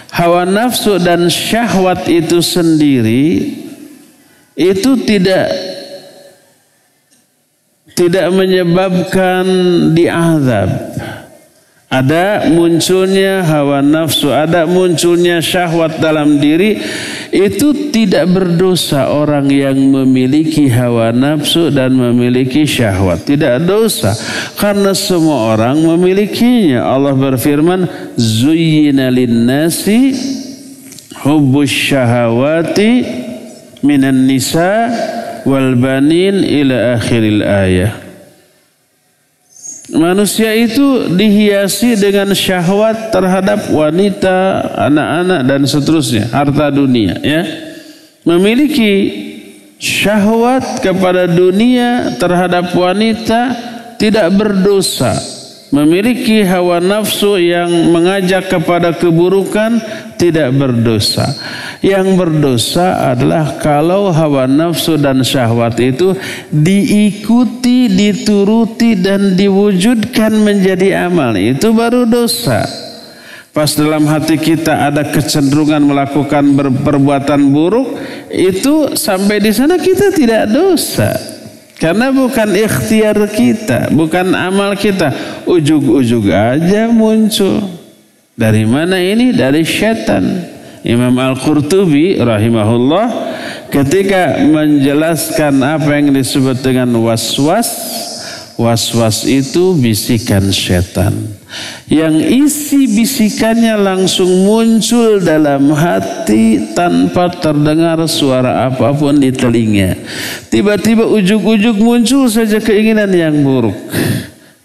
[0.10, 3.54] Hawa nafsu dan syahwat itu sendiri
[4.56, 5.52] itu tidak
[7.96, 9.46] tidak menyebabkan
[9.96, 10.68] diazab.
[11.86, 16.76] Ada munculnya hawa nafsu, ada munculnya syahwat dalam diri,
[17.32, 23.24] itu tidak berdosa orang yang memiliki hawa nafsu dan memiliki syahwat.
[23.24, 24.12] Tidak dosa
[24.60, 26.84] karena semua orang memilikinya.
[26.84, 27.88] Allah berfirman,
[28.20, 30.12] "Zuyyina lin-nasi
[31.24, 33.24] hubbus syahawati
[33.86, 34.90] minan nisa
[35.46, 37.94] wal banin ila akhiril ayah."
[39.94, 47.46] Manusia itu dihiasi dengan syahwat terhadap wanita, anak-anak dan seterusnya, harta dunia ya.
[48.26, 48.94] Memiliki
[49.78, 53.54] syahwat kepada dunia terhadap wanita
[54.02, 55.35] tidak berdosa.
[55.76, 59.76] Memiliki hawa nafsu yang mengajak kepada keburukan
[60.16, 61.28] tidak berdosa.
[61.84, 66.16] Yang berdosa adalah kalau hawa nafsu dan syahwat itu
[66.48, 71.36] diikuti, dituruti dan diwujudkan menjadi amal.
[71.36, 72.64] Itu baru dosa.
[73.52, 76.56] Pas dalam hati kita ada kecenderungan melakukan
[76.88, 78.00] perbuatan buruk,
[78.32, 81.35] itu sampai di sana kita tidak dosa.
[81.76, 85.12] Karena bukan ikhtiar kita, bukan amal kita.
[85.44, 87.68] Ujug-ujug aja muncul.
[88.36, 89.36] Dari mana ini?
[89.36, 90.24] Dari syaitan.
[90.86, 93.08] Imam Al-Qurtubi rahimahullah
[93.74, 97.74] ketika menjelaskan apa yang disebut dengan was-was
[98.54, 101.35] was-was itu bisikan setan
[101.92, 109.96] yang isi bisikannya langsung muncul dalam hati tanpa terdengar suara apa pun di telinga
[110.50, 113.78] tiba-tiba ujuk-ujuk muncul saja keinginan yang buruk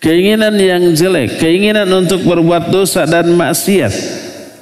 [0.01, 4.21] keinginan yang jelek keinginan untuk berbuat dosa dan maksiat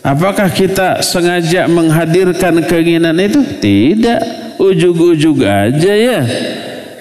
[0.09, 3.45] Apakah kita sengaja menghadirkan keinginan itu?
[3.61, 4.20] Tidak.
[4.57, 6.20] Ujug-ujug aja ya.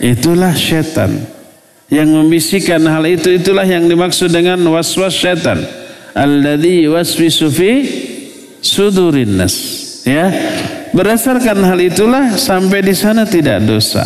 [0.02, 1.37] Itulah setan.
[1.88, 5.64] Yang membisikkan hal itu itulah yang dimaksud dengan waswas setan.
[6.12, 7.72] Alladhi waswisu fi
[8.60, 9.56] sudurin nas.
[10.04, 10.28] Ya.
[10.92, 14.04] Berdasarkan hal itulah sampai di sana tidak dosa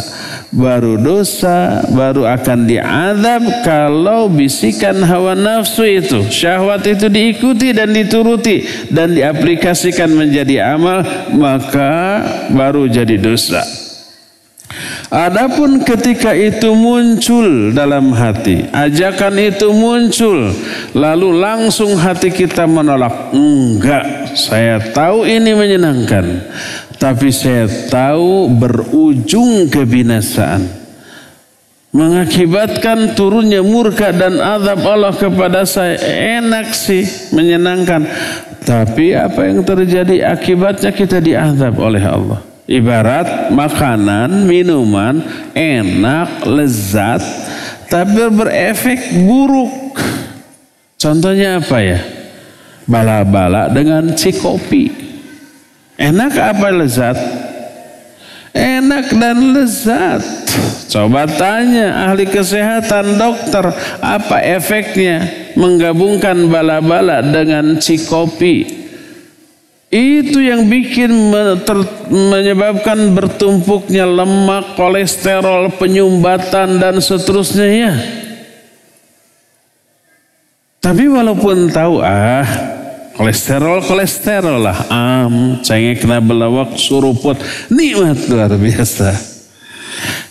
[0.52, 8.68] baru dosa, baru akan diadab kalau bisikan hawa nafsu itu, syahwat itu diikuti dan dituruti
[8.92, 12.22] dan diaplikasikan menjadi amal, maka
[12.52, 13.81] baru jadi dosa.
[15.12, 20.55] Adapun ketika itu muncul dalam hati, ajakan itu muncul,
[20.95, 23.36] lalu langsung hati kita menolak.
[23.36, 26.47] Enggak, saya tahu ini menyenangkan.
[26.95, 30.80] Tapi saya tahu berujung kebinasaan.
[31.91, 35.99] Mengakibatkan turunnya murka dan azab Allah kepada saya.
[36.39, 37.03] Enak sih,
[37.36, 38.07] menyenangkan.
[38.64, 42.51] Tapi apa yang terjadi akibatnya kita diazab oleh Allah.
[42.70, 45.22] Ibarat makanan, minuman,
[45.57, 47.22] enak, lezat.
[47.89, 49.99] Tapi berefek buruk.
[50.95, 51.99] Contohnya apa ya?
[52.86, 54.93] Bala-bala dengan cikopi.
[55.97, 57.18] Enak apa lezat?
[58.51, 60.24] Enak dan lezat.
[60.91, 63.64] Coba tanya ahli kesehatan dokter
[64.03, 65.24] apa efeknya
[65.55, 68.81] menggabungkan bala-bala dengan cikopi.
[69.92, 71.12] Itu yang bikin
[72.08, 77.94] menyebabkan bertumpuknya lemak, kolesterol, penyumbatan dan seterusnya ya.
[80.80, 82.48] Tapi walaupun tahu ah
[83.20, 84.80] kolesterol kolesterol lah.
[84.88, 87.36] Am cengek kena belawak suruput.
[87.68, 89.12] Nikmat luar biasa.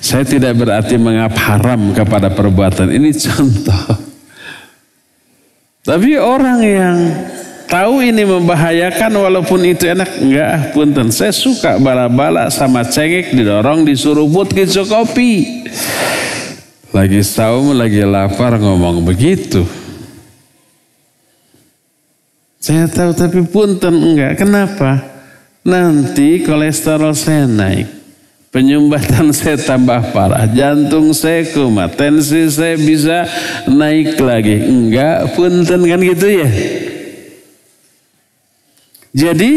[0.01, 2.89] Saya tidak berarti mengap haram kepada perbuatan.
[2.97, 4.09] Ini contoh.
[5.85, 6.97] Tapi orang yang
[7.71, 14.51] tahu ini membahayakan walaupun itu enak enggak punten saya suka bala-bala sama cengek didorong disuruput
[14.51, 15.65] ke kopi
[16.91, 19.63] lagi saum lagi lapar ngomong begitu
[22.61, 24.37] saya tahu tapi punten enggak.
[24.37, 25.01] Kenapa?
[25.65, 27.89] Nanti kolesterol saya naik.
[28.53, 30.45] Penyumbatan saya tambah parah.
[30.45, 31.97] Jantung saya kumat.
[31.97, 33.25] Tensi saya bisa
[33.65, 34.61] naik lagi.
[34.61, 36.51] Enggak punten kan gitu ya.
[39.11, 39.53] Jadi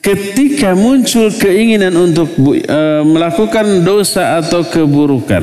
[0.00, 5.42] ketika muncul keinginan untuk e, melakukan dosa atau keburukan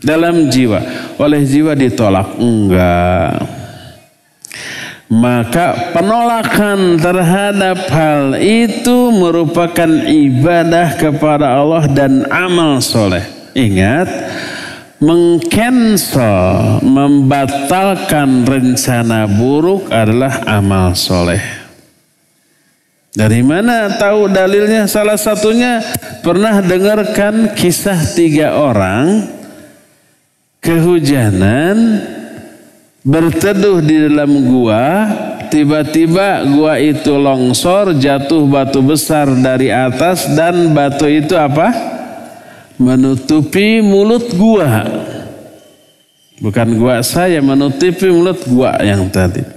[0.00, 0.80] dalam jiwa
[1.18, 3.56] oleh jiwa ditolak enggak
[5.06, 13.22] maka penolakan terhadap hal itu merupakan ibadah kepada Allah dan amal soleh.
[13.54, 14.10] Ingat,
[14.98, 21.55] mengcancel, membatalkan rencana buruk adalah amal soleh.
[23.16, 24.84] Dari mana tahu dalilnya?
[24.84, 25.80] Salah satunya
[26.20, 29.24] pernah dengarkan kisah tiga orang
[30.60, 32.04] kehujanan
[33.00, 35.08] berteduh di dalam gua,
[35.48, 41.72] tiba-tiba gua itu longsor, jatuh batu besar dari atas dan batu itu apa?
[42.76, 44.84] Menutupi mulut gua.
[46.36, 49.55] Bukan gua saya, menutupi mulut gua yang tadi.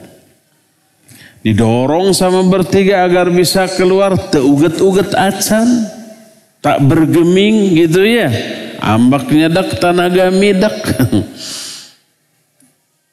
[1.40, 5.68] Didorong sama bertiga agar bisa keluar teuget-uget acan.
[6.60, 8.28] Tak bergeming gitu ya.
[8.84, 10.76] Ambaknya dak tanaga midak.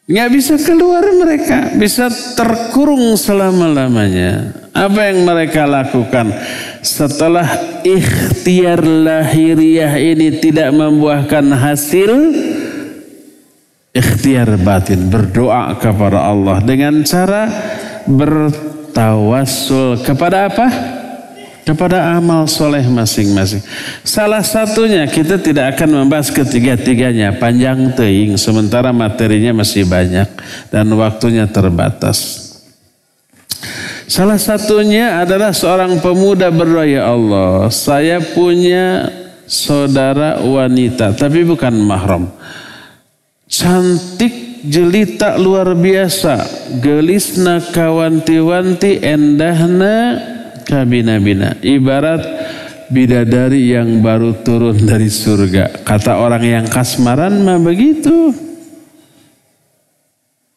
[0.06, 2.06] Nggak bisa keluar mereka, bisa
[2.38, 4.54] terkurung selama-lamanya.
[4.70, 6.30] Apa yang mereka lakukan
[6.78, 7.50] setelah
[7.82, 12.10] ikhtiar lahiriah ini tidak membuahkan hasil?
[13.90, 17.50] Ikhtiar batin, berdoa kepada Allah dengan cara
[18.08, 20.66] bertawassul kepada apa?
[21.66, 23.58] kepada amal soleh masing-masing.
[24.06, 30.30] Salah satunya kita tidak akan membahas ketiga-tiganya panjang teing sementara materinya masih banyak
[30.70, 32.46] dan waktunya terbatas.
[34.06, 39.10] Salah satunya adalah seorang pemuda berdoa ya Allah, saya punya
[39.50, 42.30] saudara wanita tapi bukan mahram.
[43.50, 46.42] Cantik jelita luar biasa,
[46.82, 50.18] gelisna kawanti-wanti endahna
[50.66, 51.56] kabina-bina.
[51.62, 52.22] Ibarat
[52.90, 55.86] bidadari yang baru turun dari surga.
[55.86, 58.34] Kata orang yang kasmaran mah begitu.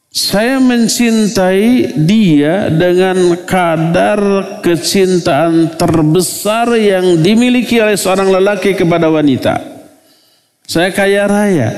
[0.09, 4.19] Saya mencintai dia dengan kadar
[4.65, 9.61] kecintaan terbesar yang dimiliki oleh seorang lelaki kepada wanita.
[10.65, 11.69] Saya kaya raya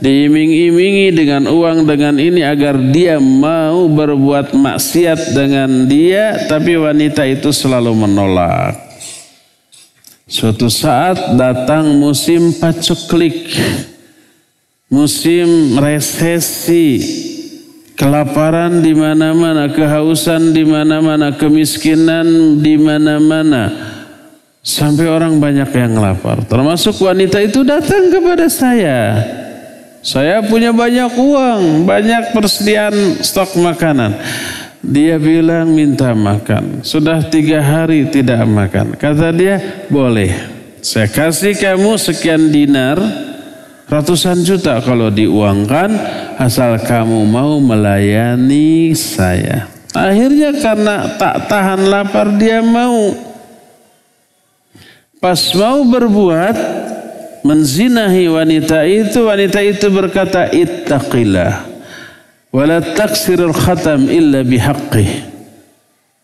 [0.00, 7.48] diiming-imingi dengan uang dengan ini agar dia mau berbuat maksiat dengan dia tapi wanita itu
[7.52, 8.86] selalu menolak
[10.26, 13.46] Suatu saat datang musim paceklik,
[14.90, 16.98] musim resesi,
[17.94, 23.70] kelaparan di mana-mana, kehausan di mana-mana, kemiskinan di mana-mana.
[24.66, 26.42] Sampai orang banyak yang lapar.
[26.42, 29.22] Termasuk wanita itu datang kepada saya.
[30.06, 34.14] Saya punya banyak uang, banyak persediaan stok makanan.
[34.78, 36.86] Dia bilang minta makan.
[36.86, 38.94] Sudah tiga hari tidak makan.
[38.94, 39.58] Kata dia,
[39.90, 40.30] boleh.
[40.78, 43.02] Saya kasih kamu sekian dinar,
[43.90, 45.90] ratusan juta kalau diuangkan,
[46.38, 49.66] asal kamu mau melayani saya.
[49.90, 53.10] Akhirnya karena tak tahan lapar dia mau.
[55.18, 56.85] Pas mau berbuat,
[57.46, 61.76] menzinahi wanita itu, wanita itu berkata, ittaqillah
[62.56, 65.36] wala taksirul khatam illa bihaqqih.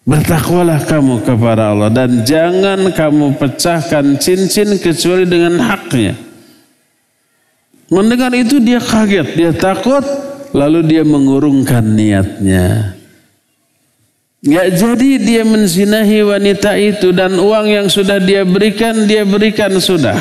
[0.03, 6.19] Bertakwalah kamu kepada Allah dan jangan kamu pecahkan cincin kecuali dengan haknya.
[7.87, 10.03] Mendengar itu dia kaget, dia takut,
[10.51, 12.99] lalu dia mengurungkan niatnya.
[14.43, 20.19] Gak jadi dia menzinahi wanita itu dan uang yang sudah dia berikan, dia berikan sudah.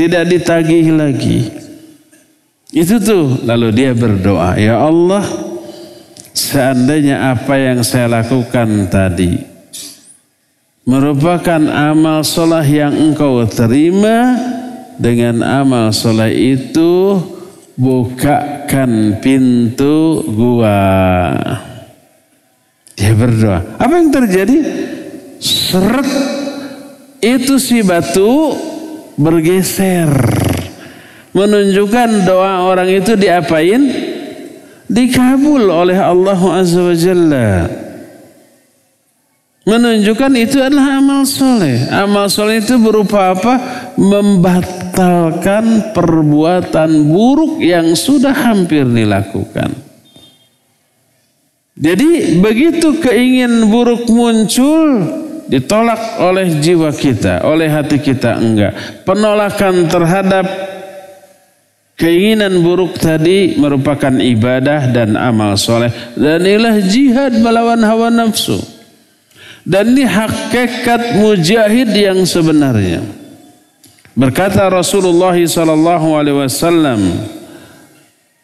[0.00, 1.52] Tidak ditagih lagi.
[2.72, 3.44] Itu tuh.
[3.44, 5.20] Lalu dia berdoa, Ya Allah,
[6.32, 9.44] seandainya apa yang saya lakukan tadi
[10.88, 14.40] merupakan amal sholat yang engkau terima,
[14.96, 17.20] dengan amal sholat itu
[17.76, 20.80] bukakan pintu gua.
[22.96, 23.76] Dia berdoa.
[23.76, 24.58] Apa yang terjadi?
[25.44, 26.08] Seret
[27.20, 28.56] itu si batu
[29.20, 30.08] bergeser
[31.36, 33.82] menunjukkan doa orang itu diapain?
[34.90, 37.70] Dikabul oleh Allah Azza wa Jalla.
[39.62, 41.86] Menunjukkan itu adalah amal soleh.
[41.94, 43.54] Amal soleh itu berupa apa?
[43.94, 49.70] Membatalkan perbuatan buruk yang sudah hampir dilakukan.
[51.78, 55.06] Jadi begitu keingin buruk muncul,
[55.50, 59.02] ditolak oleh jiwa kita, oleh hati kita enggak.
[59.02, 60.46] Penolakan terhadap
[62.00, 65.92] Keinginan buruk tadi merupakan ibadah dan amal soleh.
[66.16, 68.56] Dan inilah jihad melawan hawa nafsu.
[69.68, 73.04] Dan ini hakikat mujahid yang sebenarnya.
[74.16, 77.00] Berkata Rasulullah sallallahu alaihi wasallam,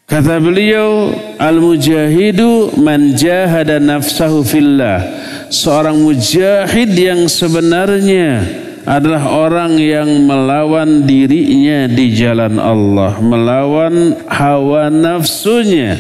[0.05, 5.01] kata beliau, al-mujahidu man jahada nafsahu fillah.
[5.47, 8.43] Seorang mujahid yang sebenarnya
[8.87, 15.99] adalah orang yang melawan dirinya di jalan Allah, melawan hawa nafsunya.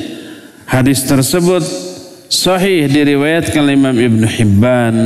[0.66, 1.62] Hadis tersebut
[2.30, 4.96] sahih diriwayatkan oleh Imam Ibn Hibban,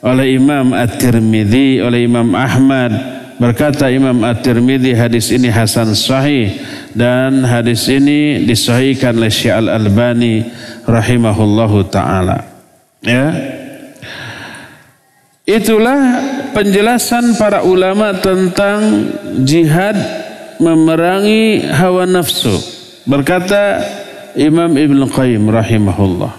[0.00, 2.92] oleh Imam At-Tirmidzi, oleh Imam Ahmad.
[3.36, 6.56] Berkata Imam At-Tirmidzi hadis ini hasan sahih
[6.96, 10.46] dan hadis ini disahihkan oleh Syekh Al-Albani
[10.86, 12.53] rahimahullahu taala.
[13.04, 13.28] Ya.
[15.44, 16.00] Itulah
[16.56, 19.12] penjelasan para ulama tentang
[19.44, 19.92] jihad
[20.56, 22.56] memerangi hawa nafsu.
[23.04, 23.84] Berkata
[24.32, 26.32] Imam Ibn Qayyim rahimahullah.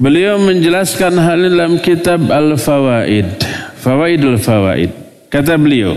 [0.00, 3.36] Beliau menjelaskan hal ini dalam kitab Al-Fawaid.
[3.76, 4.96] Fawaidul Fawaid.
[5.28, 5.92] Kata beliau,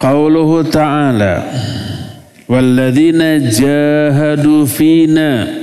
[0.00, 1.44] Qauluhu ta'ala,
[2.48, 5.59] Walladzina jahadu fina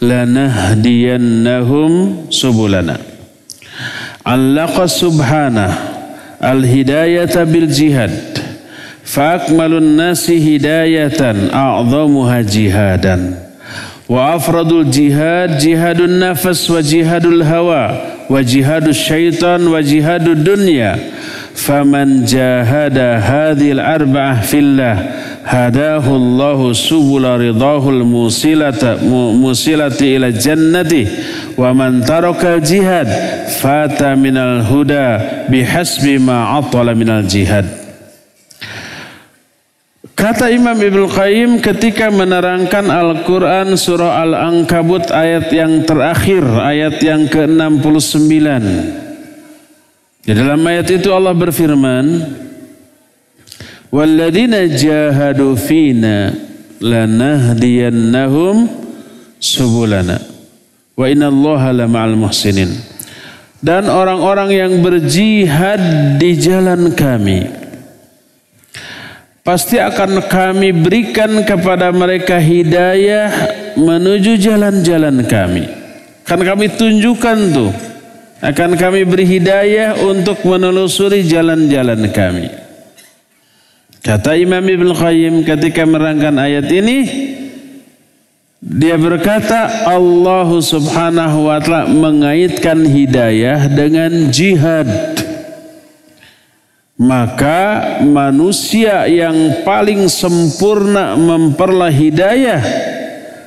[0.00, 3.14] lanahdiyannahum subulana.
[4.24, 5.68] Allaqa subhanah
[6.40, 8.40] al-hidayata bil jihad
[9.04, 13.36] Fa'akmalun nasi hidayatan a'zamuha jihadan
[14.08, 18.00] Wa afradul jihad jihadun nafas wa jihadul hawa
[18.32, 20.96] Wa jihadul syaitan wa jihadul dunya
[21.54, 24.96] Faman jahada hadhil arba'ah fillah
[25.44, 28.98] Hadahu Allahu subula ridahul musilata
[29.38, 31.06] musilati ila jannati
[31.54, 33.06] wa man taraka jihad
[33.62, 37.84] fata minal huda bihasbi ma atala minal jihad
[40.14, 49.03] Kata Imam Ibnu Qayyim ketika menerangkan Al-Quran surah Al-Ankabut ayat yang terakhir, ayat yang ke-69.
[50.24, 52.04] Di dalam ayat itu Allah berfirman,
[53.92, 56.32] Walladzina jahadu fina
[56.80, 58.66] lanahdiyannahum
[59.36, 60.18] subulana.
[60.96, 62.72] Wa innallaha lama'al muhsinin.
[63.60, 65.80] Dan orang-orang yang berjihad
[66.20, 67.48] di jalan kami
[69.44, 73.28] pasti akan kami berikan kepada mereka hidayah
[73.76, 75.64] menuju jalan-jalan kami.
[76.24, 77.93] Kan kami tunjukkan tuh
[78.42, 82.50] Akan kami beri hidayah untuk menelusuri jalan-jalan kami.
[84.04, 86.98] Kata Imam Ibn Qayyim ketika merangkan ayat ini,
[88.60, 94.88] dia berkata Allah subhanahu wa ta'ala mengaitkan hidayah dengan jihad.
[97.00, 102.60] Maka manusia yang paling sempurna memperlah hidayah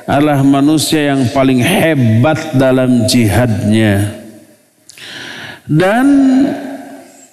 [0.10, 4.27] adalah manusia yang paling hebat dalam jihadnya.
[5.68, 6.08] Dan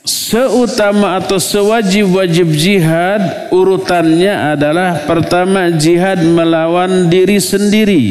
[0.03, 8.05] seutama atau sewajib-wajib jihad urutannya adalah pertama jihad melawan diri sendiri.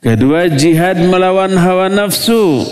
[0.00, 2.64] Kedua jihad melawan hawa nafsu.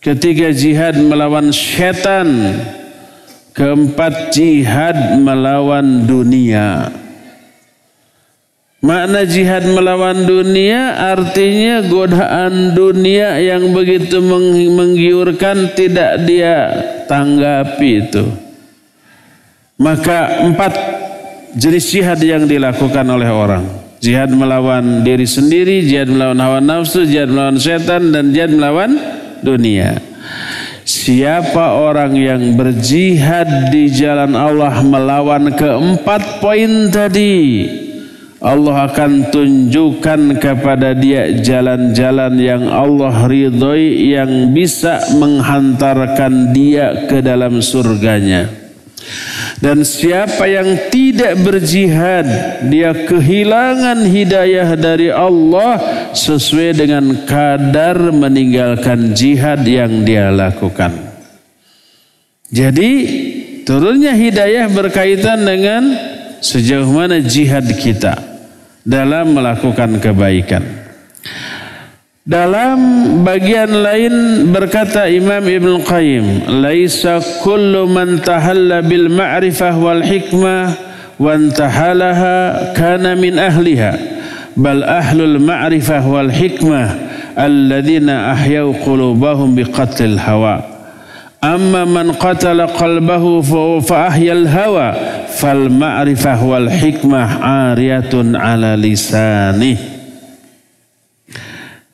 [0.00, 2.56] Ketiga jihad melawan setan.
[3.52, 6.88] Keempat jihad melawan dunia.
[8.80, 14.24] Makna jihad melawan dunia artinya godaan dunia yang begitu
[14.72, 16.72] menggiurkan tidak dia
[17.04, 18.24] tanggapi itu.
[19.76, 20.72] Maka empat
[21.60, 23.64] jenis jihad yang dilakukan oleh orang.
[24.00, 28.96] Jihad melawan diri sendiri, jihad melawan hawa nafsu, jihad melawan setan, dan jihad melawan
[29.44, 30.00] dunia.
[30.88, 37.68] Siapa orang yang berjihad di jalan Allah melawan keempat poin tadi,
[38.40, 47.60] Allah akan tunjukkan kepada dia jalan-jalan yang Allah ridhoi yang bisa menghantarkan dia ke dalam
[47.60, 48.48] surganya.
[49.60, 52.24] Dan siapa yang tidak berjihad,
[52.72, 55.76] dia kehilangan hidayah dari Allah
[56.16, 60.96] sesuai dengan kadar meninggalkan jihad yang dia lakukan.
[62.48, 62.90] Jadi
[63.68, 65.92] turunnya hidayah berkaitan dengan
[66.40, 68.29] sejauh mana jihad kita
[68.84, 70.64] dalam melakukan kebaikan.
[72.20, 72.78] Dalam
[73.26, 74.14] bagian lain
[74.52, 80.78] berkata Imam Ibn Qayyim, "Laisa kullu man tahalla bil ma'rifah wal hikmah
[81.16, 83.96] wa antahalaha kana min ahliha,
[84.54, 86.92] bal ahlul ma'rifah wal hikmah
[87.34, 90.60] alladzina ahyau qulubahum biqatlil hawa."
[91.40, 93.40] Amma man qatala qalbahu
[93.80, 94.92] fa ahyal hawa
[95.40, 97.40] fal ma'rifah wal hikmah
[97.72, 99.80] ariyatun ala lisani.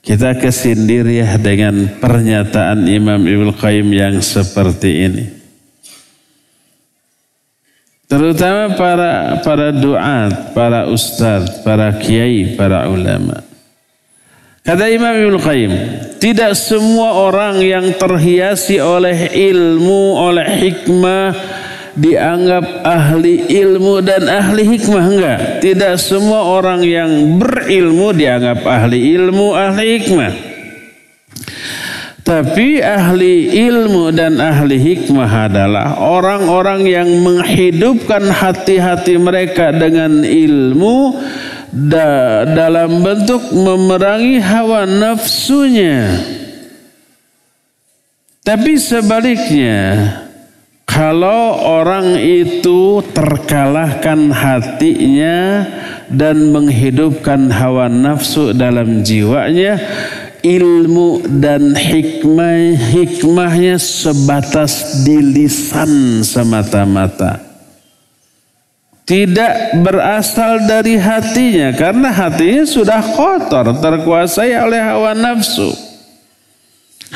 [0.02, 5.24] Kita kesindir ya dengan pernyataan Imam Ibnu Qayyim yang seperti ini.
[8.06, 13.42] Terutama para para duat, para ustaz, para kiai, para ulama.
[14.62, 15.72] Kata Imam Ibnu Qayyim,
[16.22, 21.34] tidak semua orang yang terhiasi oleh ilmu, oleh hikmah
[21.96, 25.40] dianggap ahli ilmu dan ahli hikmah enggak.
[25.64, 30.32] Tidak semua orang yang berilmu dianggap ahli ilmu, ahli hikmah.
[32.26, 41.14] Tapi ahli ilmu dan ahli hikmah adalah orang-orang yang menghidupkan hati-hati mereka dengan ilmu
[41.70, 46.18] da, dalam bentuk memerangi hawa nafsunya.
[48.42, 49.78] Tapi sebaliknya,
[50.86, 55.66] kalau orang itu terkalahkan hatinya
[56.08, 59.76] dan menghidupkan hawa nafsu dalam jiwanya,
[60.46, 67.42] ilmu dan hikmah hikmahnya sebatas di lisan semata-mata.
[69.06, 75.85] Tidak berasal dari hatinya karena hatinya sudah kotor terkuasai oleh hawa nafsu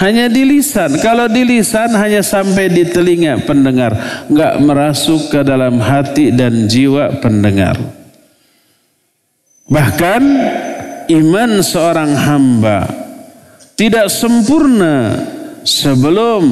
[0.01, 0.97] hanya di lisan.
[1.05, 3.93] Kalau di lisan hanya sampai di telinga pendengar.
[4.33, 7.77] Nggak merasuk ke dalam hati dan jiwa pendengar.
[9.69, 10.23] Bahkan
[11.13, 12.89] iman seorang hamba
[13.77, 15.21] tidak sempurna
[15.63, 16.49] sebelum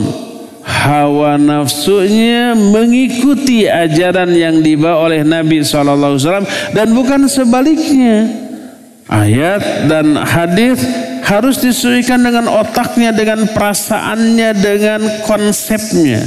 [0.68, 6.20] hawa nafsunya mengikuti ajaran yang dibawa oleh Nabi SAW
[6.76, 8.28] dan bukan sebaliknya.
[9.08, 10.84] Ayat dan hadis
[11.28, 16.24] harus disesuaikan dengan otaknya, dengan perasaannya, dengan konsepnya.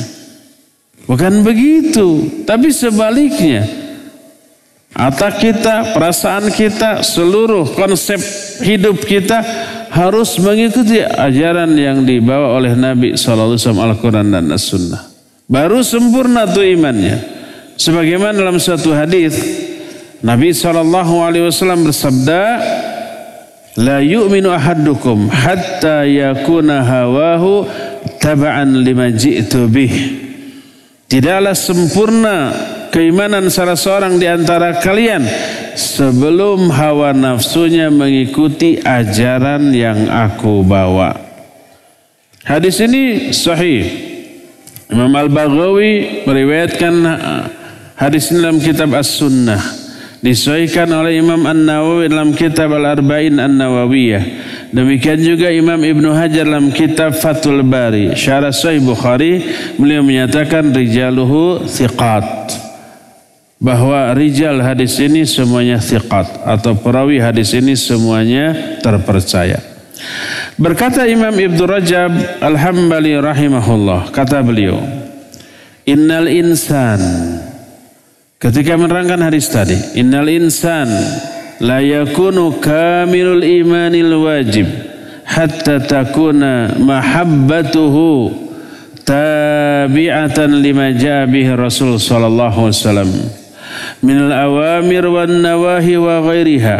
[1.10, 3.66] Bukan begitu, tapi sebaliknya.
[4.92, 8.22] Otak kita, perasaan kita, seluruh konsep
[8.62, 9.42] hidup kita
[9.90, 15.02] harus mengikuti ajaran yang dibawa oleh Nabi SAW Al-Quran dan As-Sunnah.
[15.50, 17.18] Baru sempurna tuh imannya.
[17.80, 19.34] Sebagaimana dalam satu hadis
[20.22, 21.50] Nabi SAW
[21.82, 22.42] bersabda,
[23.80, 27.64] La yu'minu ahadukum hatta yakuna hawahu
[28.20, 29.94] taba'an lima ji'tu bih.
[31.08, 32.52] Tidaklah sempurna
[32.92, 35.24] keimanan salah seorang di antara kalian
[35.76, 41.16] sebelum hawa nafsunya mengikuti ajaran yang aku bawa.
[42.44, 43.88] Hadis ini sahih.
[44.92, 47.48] Imam Al-Baghawi meriwayatkan uh,
[47.96, 49.81] hadis ini dalam kitab As-Sunnah.
[50.22, 54.24] Disahihkan oleh Imam An-Nawawi dalam kitab Al-Arba'in An-Nawawiyah.
[54.70, 58.14] Demikian juga Imam Ibn Hajar dalam kitab Fathul Bari.
[58.14, 59.42] Syarah Sahih Bukhari
[59.82, 62.54] beliau menyatakan rijaluhu thiqat.
[63.58, 66.46] Bahwa rijal hadis ini semuanya thiqat.
[66.46, 69.58] Atau perawi hadis ini semuanya terpercaya.
[70.54, 72.14] Berkata Imam Ibn Rajab
[72.46, 74.14] Al-Hambali rahimahullah.
[74.14, 74.86] Kata beliau.
[75.90, 77.02] Innal insan.
[78.42, 79.78] Ketika menerangkan hadis tadi.
[80.02, 80.90] Innal insan
[81.62, 84.66] la yakunu kamilul imanil wajib
[85.30, 88.34] hatta takuna mahabbatuhu
[89.06, 93.10] tabi'atan lima jaa Rasul sallallahu alaihi wasallam
[94.02, 96.78] min al-awamir wan nawahi wa ghairiha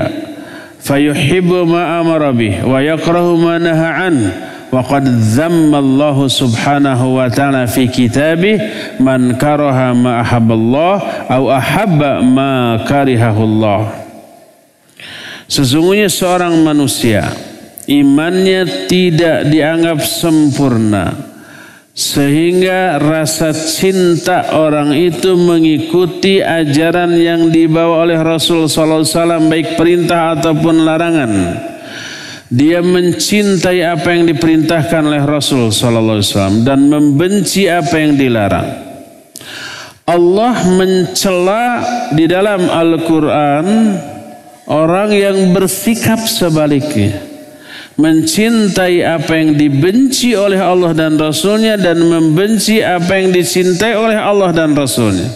[0.82, 4.16] fayuhibbu ma amara bih wa yakrahu ma naha an
[4.80, 5.04] qad
[5.36, 8.56] dhamma Allah subhanahu wa ta'ala fi kitabih
[9.04, 13.82] man karaha ma ahabballah au ahabba ma karihahu Allah
[15.52, 17.28] Sesungguhnya seorang manusia
[17.84, 21.32] imannya tidak dianggap sempurna
[21.92, 29.68] sehingga rasa cinta orang itu mengikuti ajaran yang dibawa oleh Rasul sallallahu alaihi wasallam baik
[29.76, 31.32] perintah ataupun larangan.
[32.52, 38.70] Dia mencintai apa yang diperintahkan oleh Rasul sallallahu alaihi wasallam dan membenci apa yang dilarang.
[40.04, 41.66] Allah mencela
[42.12, 43.68] di dalam Al-Qur'an
[44.72, 47.28] Orang yang bersikap sebaliknya.
[48.00, 54.56] Mencintai apa yang dibenci oleh Allah dan Rasulnya dan membenci apa yang dicintai oleh Allah
[54.56, 55.28] dan Rasulnya.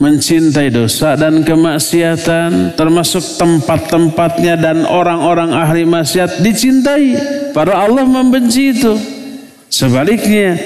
[0.00, 7.20] Mencintai dosa dan kemaksiatan termasuk tempat-tempatnya dan orang-orang ahli maksiat dicintai.
[7.52, 8.96] Para Allah membenci itu.
[9.68, 10.56] Sebaliknya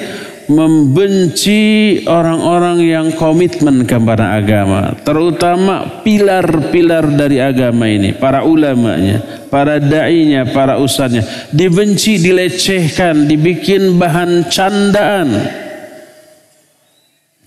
[0.46, 10.44] membenci orang-orang yang komitmen kepada agama, terutama pilar-pilar dari agama ini, para ulamanya, para dai-nya,
[10.52, 15.28] para ustadznya, dibenci, dilecehkan, dibikin bahan candaan.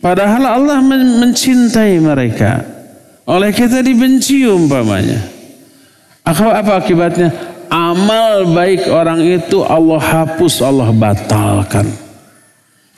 [0.08, 0.80] Padahal Allah
[1.20, 2.64] mencintai mereka.
[3.28, 5.20] Oleh kita dibenci umpamanya.
[6.24, 7.28] Apa akibatnya?
[7.68, 11.92] Amal baik orang itu Allah hapus, Allah batalkan.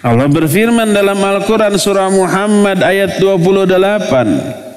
[0.05, 4.70] Allah berfirman dalam Al-Quran surah Muhammad ayat 28.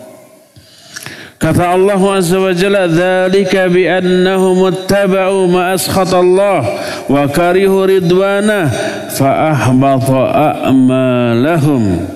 [1.36, 6.64] Kata Allah Azza wa Jalla, "Dzalika bi annahum ittaba'u ma askhata Allah
[7.12, 8.72] wa karihu ridwana
[9.12, 10.32] fa ahbata
[10.64, 12.11] a'malahum."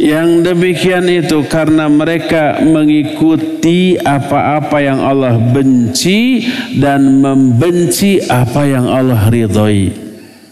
[0.00, 6.48] Yang demikian itu karena mereka mengikuti apa-apa yang Allah benci
[6.80, 9.92] dan membenci apa yang Allah ridhoi.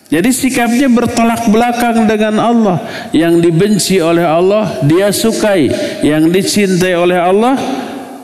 [0.08, 2.80] Jadi sikapnya bertolak belakang dengan Allah.
[3.12, 5.68] Yang dibenci oleh Allah, dia sukai.
[6.00, 7.56] Yang dicintai oleh Allah,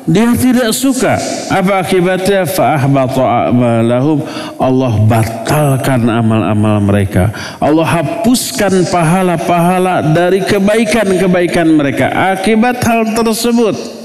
[0.05, 1.17] dia tidak suka.
[1.49, 2.45] Apa akibatnya?
[2.45, 4.21] Fa'ahbata a'malahum.
[4.61, 7.33] Allah batalkan amal-amal mereka.
[7.57, 12.13] Allah hapuskan pahala-pahala dari kebaikan-kebaikan mereka.
[12.37, 14.05] Akibat hal tersebut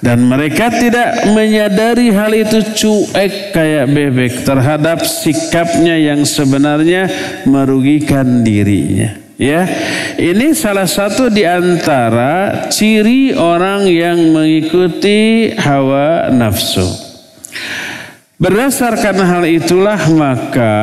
[0.00, 7.06] dan mereka tidak menyadari hal itu cuek kayak bebek terhadap sikapnya yang sebenarnya
[7.44, 9.29] merugikan dirinya.
[9.40, 9.64] Ya,
[10.20, 16.84] ini salah satu di antara ciri orang yang mengikuti hawa nafsu.
[18.36, 20.76] Berdasarkan hal itulah maka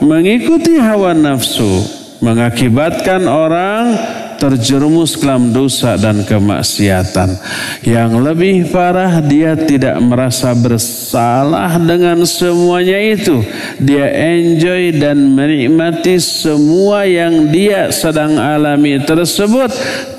[0.00, 1.84] mengikuti hawa nafsu
[2.24, 3.92] mengakibatkan orang
[4.40, 7.36] terjerumus dalam dosa dan kemaksiatan.
[7.84, 13.44] Yang lebih parah dia tidak merasa bersalah dengan semuanya itu.
[13.76, 19.68] Dia enjoy dan menikmati semua yang dia sedang alami tersebut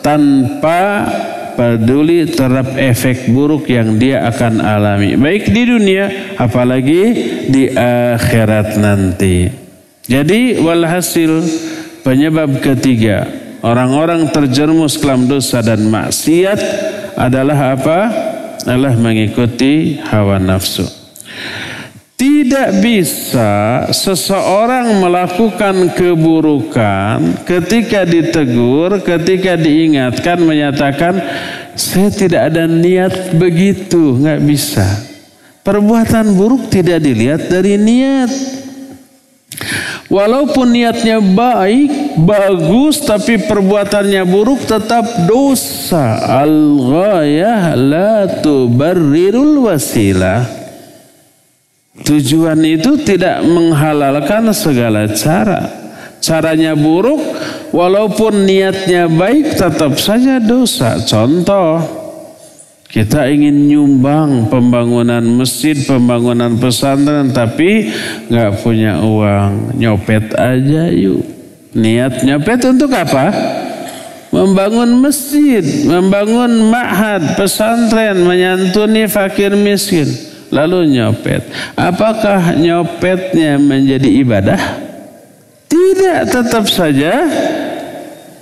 [0.05, 1.09] tanpa
[1.57, 5.17] peduli terhadap efek buruk yang dia akan alami.
[5.17, 7.01] Baik di dunia apalagi
[7.49, 9.49] di akhirat nanti.
[10.07, 11.45] Jadi walhasil
[12.01, 16.59] penyebab ketiga Orang-orang terjerumus dalam dosa dan maksiat
[17.13, 17.99] adalah apa?
[18.65, 20.85] Adalah mengikuti hawa nafsu.
[22.17, 31.17] Tidak bisa seseorang melakukan keburukan ketika ditegur, ketika diingatkan, menyatakan
[31.73, 34.85] saya tidak ada niat begitu, nggak bisa.
[35.61, 38.29] Perbuatan buruk tidak dilihat dari niat.
[40.09, 41.89] Walaupun niatnya baik,
[42.19, 46.19] bagus, tapi perbuatannya buruk tetap dosa.
[46.43, 50.43] Al-ghayah la tubarrirul wasilah.
[52.01, 55.69] Tujuan itu tidak menghalalkan segala cara.
[56.21, 57.19] Caranya buruk,
[57.73, 61.01] walaupun niatnya baik, tetap saja dosa.
[61.01, 61.81] Contoh,
[62.91, 67.89] kita ingin nyumbang pembangunan masjid, pembangunan pesantren, tapi
[68.29, 71.40] nggak punya uang, nyopet aja yuk.
[71.71, 73.31] Niat nyopet untuk apa?
[74.31, 80.07] Membangun masjid, membangun ma'had, pesantren, menyantuni fakir miskin
[80.51, 81.47] lalu nyopet.
[81.79, 84.61] Apakah nyopetnya menjadi ibadah?
[85.71, 87.27] Tidak, tetap saja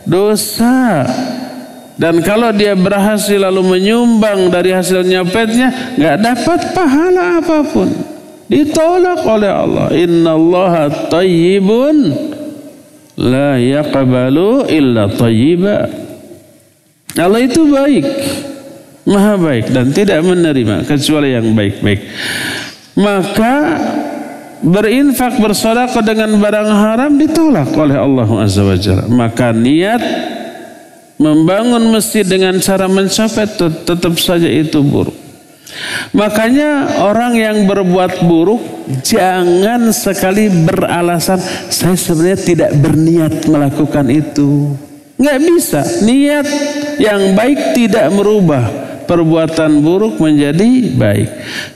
[0.09, 1.05] dosa.
[1.99, 7.89] Dan kalau dia berhasil lalu menyumbang dari hasil nyopetnya, nggak dapat pahala apa pun.
[8.49, 9.87] Ditolak oleh Allah.
[9.93, 12.28] Inna Allah tayyibun
[13.19, 15.91] la yaqbalu illa tayyiba.
[17.19, 18.05] Allah itu baik
[19.09, 21.99] maha baik dan tidak menerima kecuali yang baik-baik.
[22.95, 23.55] Maka
[24.63, 29.05] berinfak bersedekah dengan barang haram ditolak oleh Allah Azza wa Jalla.
[29.09, 30.03] Maka niat
[31.19, 35.15] membangun masjid dengan cara mencopet tetap saja itu buruk.
[36.15, 41.37] Makanya orang yang berbuat buruk jangan sekali beralasan
[41.69, 44.73] saya sebenarnya tidak berniat melakukan itu.
[45.19, 45.81] Nggak bisa.
[46.03, 46.47] Niat
[46.97, 48.87] yang baik tidak merubah.
[49.05, 51.29] Perbuatan buruk menjadi baik.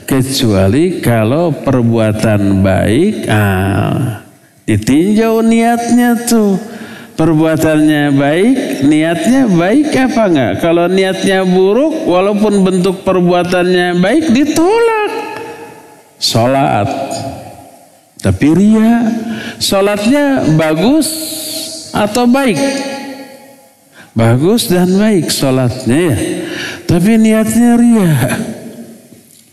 [0.06, 4.22] Kecuali kalau perbuatan baik ah
[4.64, 6.56] ditinjau niatnya tuh.
[7.14, 14.93] Perbuatannya baik niatnya baik apa enggak kalau niatnya buruk walaupun bentuk perbuatannya baik ditolak
[16.24, 16.88] sholat
[18.24, 19.04] tapi ria
[19.60, 21.08] sholatnya bagus
[21.92, 22.56] atau baik
[24.16, 26.16] bagus dan baik sholatnya ya
[26.84, 28.12] tapi niatnya ria.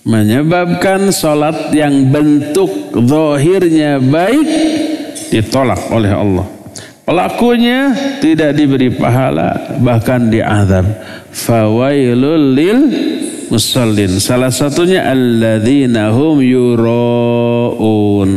[0.02, 4.50] Menyebabkan sholat yang bentuk zahirnya baik
[5.30, 6.48] ditolak oleh Allah.
[7.06, 10.86] Pelakunya tidak diberi pahala bahkan diazab.
[11.34, 12.80] Fawailul lil
[13.52, 14.16] musallin.
[14.24, 18.30] Salah satunya alladzina hum yuraun.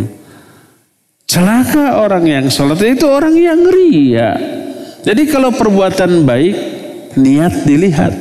[1.25, 4.35] Celaka orang yang sholat itu orang yang ria.
[5.07, 6.57] Jadi kalau perbuatan baik
[7.15, 8.13] niat dilihat.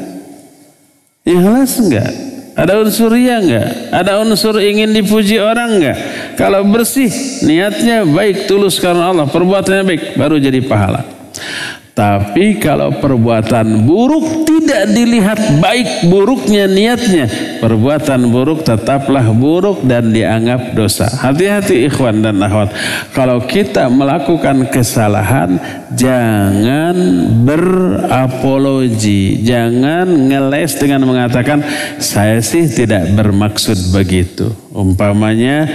[1.23, 2.11] Ikhlas enggak?
[2.53, 3.69] Ada unsur ria enggak?
[3.89, 5.97] Ada unsur ingin dipuji orang enggak?
[6.37, 7.09] Kalau bersih,
[7.45, 11.01] niatnya baik, tulus karena Allah, perbuatannya baik, baru jadi pahala.
[11.93, 17.29] Tapi kalau perbuatan buruk tidak dilihat baik buruknya niatnya.
[17.61, 21.05] Perbuatan buruk tetaplah buruk dan dianggap dosa.
[21.05, 22.73] Hati-hati ikhwan dan akhwat.
[23.13, 25.61] Kalau kita melakukan kesalahan,
[25.93, 26.97] jangan
[27.45, 29.45] berapologi.
[29.45, 31.61] Jangan ngeles dengan mengatakan,
[32.01, 34.49] saya sih tidak bermaksud begitu.
[34.73, 35.69] Umpamanya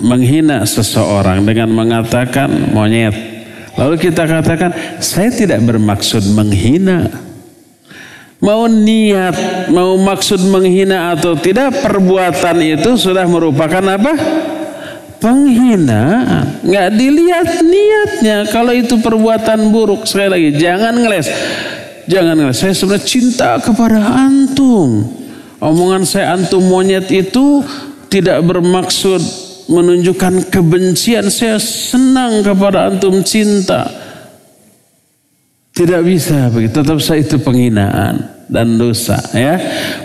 [0.00, 3.39] menghina seseorang dengan mengatakan monyet
[3.78, 7.10] Lalu kita katakan, saya tidak bermaksud menghina.
[8.40, 14.12] Mau niat, mau maksud menghina atau tidak, perbuatan itu sudah merupakan apa?
[15.20, 16.64] Penghinaan.
[16.64, 18.48] Nggak dilihat niatnya.
[18.48, 21.28] Kalau itu perbuatan buruk, sekali lagi, jangan ngeles.
[22.08, 22.56] Jangan ngeles.
[22.56, 25.04] Saya sebenarnya cinta kepada antum.
[25.60, 27.60] Omongan saya antum monyet itu
[28.08, 29.20] tidak bermaksud
[29.70, 33.86] menunjukkan kebencian saya senang kepada antum cinta.
[35.70, 39.54] Tidak bisa begitu tetap saya itu penghinaan dan dosa ya.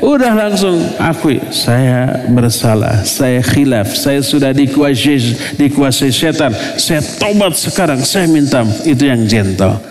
[0.05, 6.53] Udah langsung akui saya bersalah saya khilaf saya sudah dikuasai dikuasai setan.
[6.77, 9.81] Saya tobat sekarang saya minta itu yang gentle.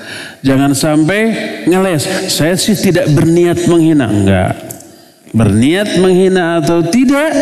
[0.47, 1.21] Jangan sampai
[1.67, 4.55] ngeles saya sih tidak berniat menghina enggak.
[5.35, 7.35] Berniat menghina atau tidak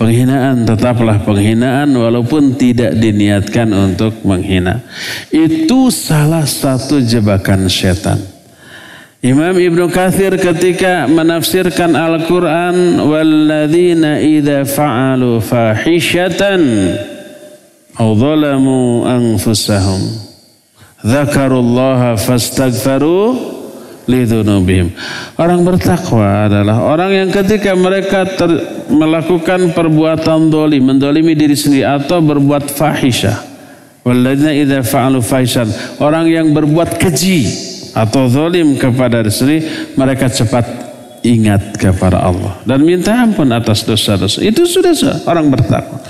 [0.00, 4.80] Penghinaan tetaplah penghinaan walaupun tidak diniatkan untuk menghina.
[5.28, 8.16] Itu salah satu jebakan setan.
[9.20, 16.62] Imam Ibnu Kathir ketika menafsirkan Al-Quran Walladzina idza fa'alu fahishatan
[18.00, 20.00] Au zalamu anfusahum
[21.04, 23.59] dzakarullaha fastaghfiru
[24.10, 24.90] lidunubihim.
[25.38, 28.50] Orang bertakwa adalah orang yang ketika mereka ter,
[28.90, 33.46] melakukan perbuatan doli, mendolimi diri sendiri atau berbuat fahisyah.
[34.02, 35.22] Walladzina idza fa'alu.
[36.02, 37.46] Orang yang berbuat keji
[37.94, 39.60] atau zalim kepada diri sendiri,
[39.94, 44.40] mereka cepat ingat kepada Allah dan minta ampun atas dosa-dosa.
[44.40, 44.96] Itu sudah
[45.28, 46.00] orang bertakwa.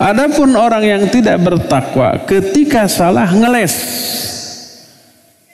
[0.00, 3.72] Adapun orang yang tidak bertakwa ketika salah ngeles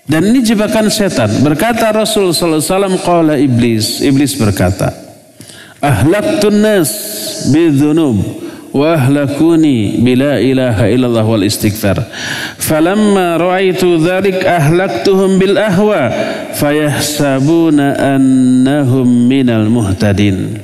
[0.06, 1.42] dan ini jebakan setan.
[1.42, 3.98] Berkata Rasul sallallahu alaihi wasallam qala iblis.
[4.06, 4.94] Iblis berkata,
[5.82, 6.90] ahlaktun nas
[7.50, 8.46] bidzunub
[8.76, 11.96] wa ahlakuni bila ilaha illallah wal istighfar
[12.60, 16.12] falamma ra'aitu dzalik ahlaktuhum bil ahwa
[16.52, 20.60] fayahsabuna annahum minal muhtadin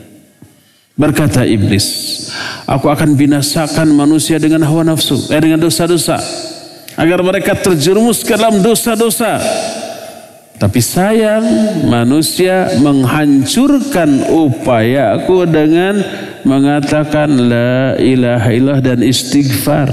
[0.92, 2.28] berkata iblis
[2.68, 6.20] aku akan binasakan manusia dengan hawa nafsu eh, dengan dosa-dosa
[6.96, 9.40] agar mereka terjerumus ke dalam dosa-dosa
[10.62, 11.42] tapi sayang
[11.90, 15.98] manusia menghancurkan upayaku dengan
[16.46, 19.90] mengatakan la ilaha illallah dan istighfar.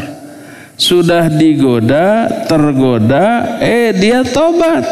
[0.78, 4.86] Sudah digoda, tergoda, eh dia tobat.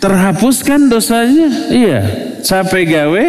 [0.00, 1.68] Terhapuskan dosanya?
[1.68, 2.00] Iya.
[2.40, 3.26] Capek gawe,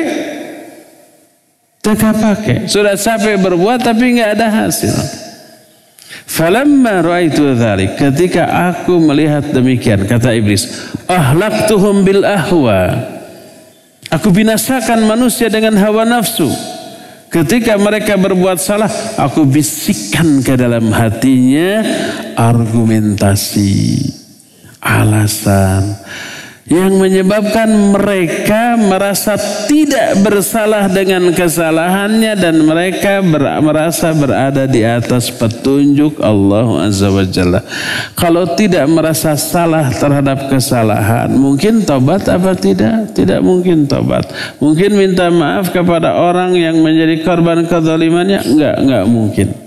[1.83, 2.57] teka pakai.
[2.71, 5.24] Sudah capek berbuat tapi nggak ada hasil.
[6.23, 10.67] Falamma ra'aitu dzalik ketika aku melihat demikian kata iblis
[11.11, 13.11] ahlaktuhum bil ahwa.
[14.07, 16.47] Aku binasakan manusia dengan hawa nafsu.
[17.27, 18.87] Ketika mereka berbuat salah
[19.19, 21.83] aku bisikkan ke dalam hatinya
[22.39, 24.07] argumentasi
[24.79, 25.99] alasan
[26.65, 29.37] yang menyebabkan mereka merasa
[29.69, 37.21] tidak bersalah dengan kesalahannya dan mereka ber, merasa berada di atas petunjuk Allah Azza wa
[37.21, 37.61] Jalla.
[38.17, 43.13] Kalau tidak merasa salah terhadap kesalahan, mungkin tobat apa tidak?
[43.13, 44.25] Tidak mungkin tobat.
[44.57, 48.41] Mungkin minta maaf kepada orang yang menjadi korban kezalimannya?
[48.41, 49.64] Enggak, enggak mungkin.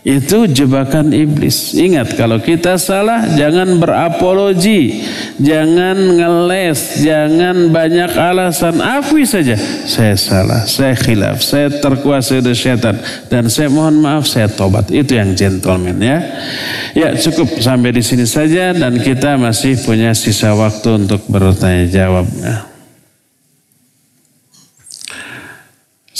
[0.00, 1.76] Itu jebakan iblis.
[1.76, 5.04] Ingat kalau kita salah jangan berapologi,
[5.36, 8.80] jangan ngeles, jangan banyak alasan.
[8.80, 12.96] Akui saja, saya salah, saya khilaf, saya terkuasai oleh setan
[13.28, 14.88] dan saya mohon maaf, saya tobat.
[14.88, 16.24] Itu yang gentleman ya.
[16.96, 22.24] Ya cukup sampai di sini saja dan kita masih punya sisa waktu untuk bertanya jawab.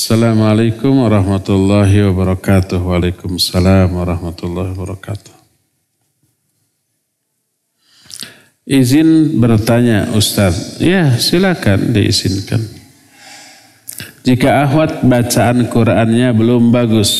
[0.00, 2.80] Assalamualaikum warahmatullahi wabarakatuh.
[2.80, 5.36] Waalaikumsalam warahmatullahi wabarakatuh.
[8.64, 10.80] Izin bertanya Ustaz.
[10.80, 12.64] Ya silakan diizinkan.
[14.24, 17.12] Jika ahwat bacaan Qur'annya belum bagus.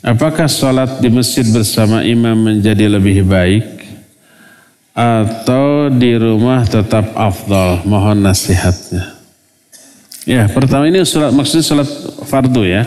[0.00, 3.84] Apakah sholat di masjid bersama imam menjadi lebih baik?
[4.96, 7.84] Atau di rumah tetap afdal?
[7.84, 9.19] Mohon nasihatnya.
[10.28, 11.00] Ya, pertama ini
[11.32, 11.90] maksudnya salat
[12.28, 12.84] fardu ya.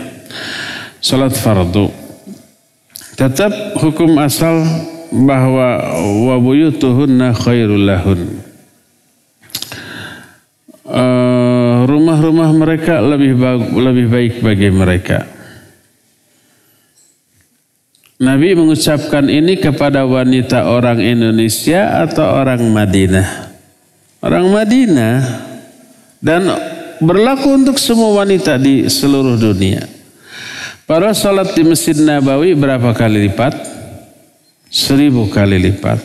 [1.02, 1.90] Salat fardu.
[3.14, 4.62] Tetap hukum asal
[5.10, 8.20] bahwa wa buyutuhunna khairul lahun.
[10.84, 13.34] Uh, rumah-rumah mereka lebih
[13.72, 15.26] lebih baik bagi mereka.
[18.14, 23.28] Nabi mengucapkan ini kepada wanita orang Indonesia atau orang Madinah?
[24.22, 25.18] Orang Madinah
[26.22, 26.48] dan
[27.00, 29.86] berlaku untuk semua wanita di seluruh dunia.
[30.84, 33.56] Para salat di Masjid Nabawi berapa kali lipat?
[34.68, 35.96] Seribu kali lipat.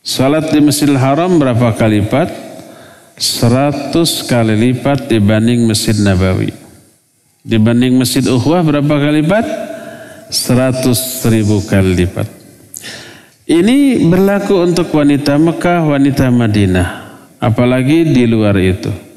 [0.00, 2.32] Salat di Masjidil Haram berapa kali lipat?
[3.20, 6.50] Seratus kali lipat dibanding Masjid Nabawi.
[7.44, 9.46] Dibanding Masjid Uhwah berapa kali lipat?
[10.32, 12.26] Seratus ribu kali lipat.
[13.44, 16.88] Ini berlaku untuk wanita Mekah, wanita Madinah.
[17.42, 19.09] Apalagi di luar itu.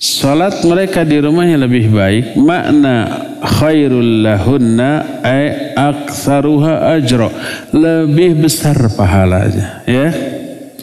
[0.00, 2.32] Salat mereka di rumahnya lebih baik.
[2.40, 3.04] Makna
[3.44, 7.28] khairul lahunna ay aktsaruha ajra.
[7.76, 10.08] Lebih besar pahalanya, ya.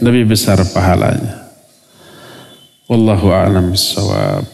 [0.05, 1.49] Lebih besar pahalanya.
[2.85, 4.45] Wallahu a'lam bissawab.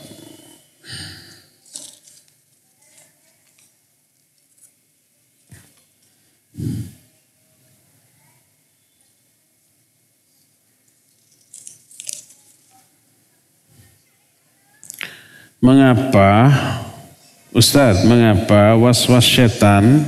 [15.64, 16.52] Mengapa
[17.56, 20.03] Ustadz, mengapa was-was setan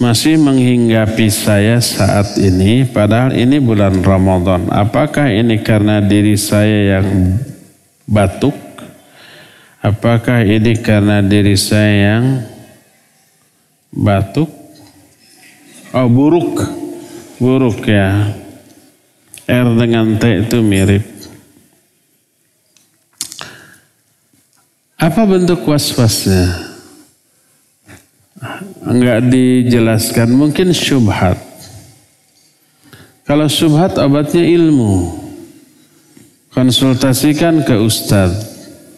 [0.00, 4.72] masih menghinggapi saya saat ini padahal ini bulan Ramadan.
[4.72, 7.36] Apakah ini karena diri saya yang
[8.08, 8.56] batuk?
[9.84, 12.24] Apakah ini karena diri saya yang
[13.92, 14.48] batuk?
[15.92, 16.64] Oh buruk,
[17.36, 18.32] buruk ya.
[19.44, 21.15] R dengan T itu mirip.
[25.06, 26.50] Apa bentuk was-wasnya?
[28.82, 31.38] Enggak dijelaskan, mungkin syubhat.
[33.22, 35.14] Kalau syubhat obatnya ilmu.
[36.50, 38.34] Konsultasikan ke ustadz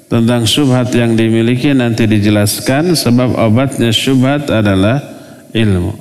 [0.09, 5.05] tentang syubhat yang dimiliki nanti dijelaskan sebab obatnya syubhat adalah
[5.52, 5.93] ilmu.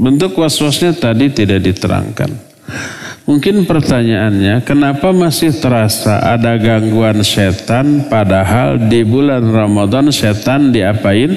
[0.00, 2.32] Bentuk was-wasnya tadi tidak diterangkan.
[3.26, 11.34] Mungkin pertanyaannya, kenapa masih terasa ada gangguan setan padahal di bulan Ramadan setan diapain?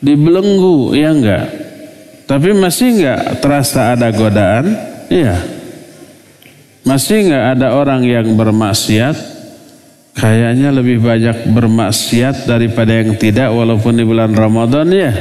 [0.00, 1.46] Dibelenggu, ya enggak?
[2.24, 4.72] Tapi masih enggak terasa ada godaan?
[5.12, 5.36] Iya.
[6.88, 9.36] Masih enggak ada orang yang bermaksiat?
[10.16, 15.12] Kayaknya lebih banyak bermaksiat daripada yang tidak walaupun di bulan Ramadan ya.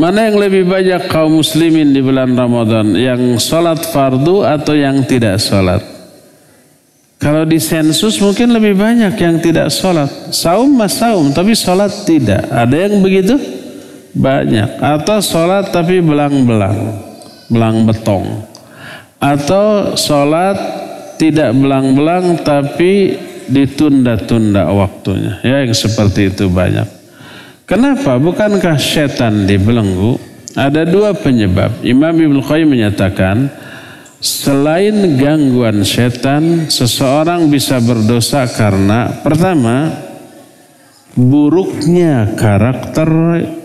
[0.00, 2.96] Mana yang lebih banyak kaum muslimin di bulan Ramadan?
[2.96, 5.84] Yang sholat fardu atau yang tidak sholat?
[7.20, 10.08] Kalau di sensus mungkin lebih banyak yang tidak sholat.
[10.32, 12.48] Saum mas saum, tapi sholat tidak.
[12.48, 13.36] Ada yang begitu?
[14.16, 14.80] Banyak.
[14.80, 16.96] Atau sholat tapi belang-belang.
[17.52, 18.48] Belang betong.
[19.20, 20.56] Atau sholat
[21.20, 23.20] tidak belang-belang tapi
[23.52, 25.44] ditunda-tunda waktunya.
[25.44, 26.99] Ya yang seperti itu banyak.
[27.70, 28.18] Kenapa?
[28.18, 30.18] Bukankah setan dibelenggu?
[30.58, 31.78] Ada dua penyebab.
[31.86, 33.46] Imam Ibn Qayyim menyatakan,
[34.18, 39.86] selain gangguan setan, seseorang bisa berdosa karena pertama,
[41.14, 43.06] buruknya karakter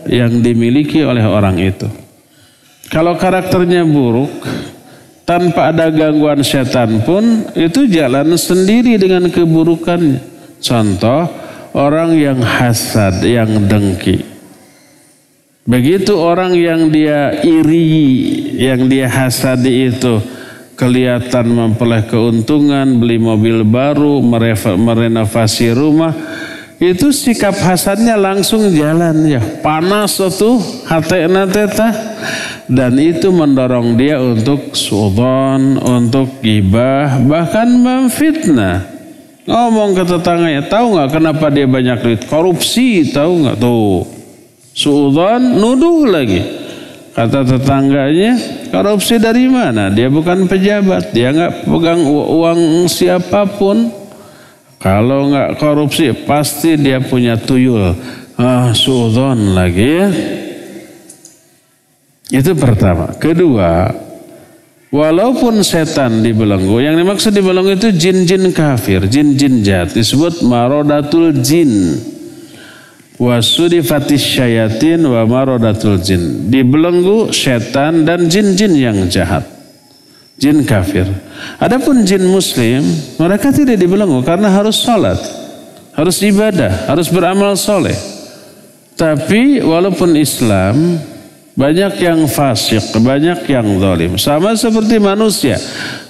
[0.05, 1.89] yang dimiliki oleh orang itu.
[2.93, 4.45] Kalau karakternya buruk,
[5.25, 10.21] tanpa ada gangguan setan pun, itu jalan sendiri dengan keburukannya.
[10.61, 11.44] Contoh,
[11.75, 14.23] orang yang hasad, yang dengki.
[15.67, 18.07] Begitu orang yang dia iri,
[18.55, 20.23] yang dia hasadi itu
[20.79, 24.23] kelihatan memperoleh keuntungan, beli mobil baru,
[24.77, 26.13] merenovasi rumah,
[26.79, 29.41] itu sikap hasadnya langsung jalan ya.
[29.63, 31.89] Panas itu hati teta
[32.69, 38.94] dan itu mendorong dia untuk sudon, untuk gibah, bahkan memfitnah.
[39.45, 42.21] Ngomong ke tetangganya, tahu nggak kenapa dia banyak duit?
[42.25, 44.01] Korupsi, tahu nggak tuh?
[44.73, 46.41] Suudon nuduh lagi.
[47.13, 48.35] Kata tetangganya,
[48.73, 49.93] korupsi dari mana?
[49.93, 53.87] Dia bukan pejabat, dia nggak pegang uang siapa pun.
[54.81, 57.95] Kalau nggak korupsi, pasti dia punya tuyul.
[58.35, 60.07] Ah, suudon lagi ya.
[62.33, 63.13] Itu pertama.
[63.15, 63.93] Kedua,
[64.95, 69.91] Walaupun setan dibelenggu, yang dimaksud dibelenggu itu jin-jin kafir, jin-jin jahat.
[69.91, 71.99] Disebut marodatul jin.
[73.19, 76.47] Wasudifatis syayatin wa marodatul jin.
[76.47, 79.43] Dibelenggu setan dan jin-jin yang jahat.
[80.39, 81.11] Jin kafir.
[81.59, 82.79] Adapun jin muslim,
[83.19, 85.19] mereka tidak dibelenggu karena harus sholat.
[85.91, 87.99] Harus ibadah, harus beramal soleh.
[88.95, 91.03] Tapi walaupun Islam
[91.55, 94.19] banyak yang fasik, banyak yang zalim.
[94.19, 95.55] Sama seperti manusia.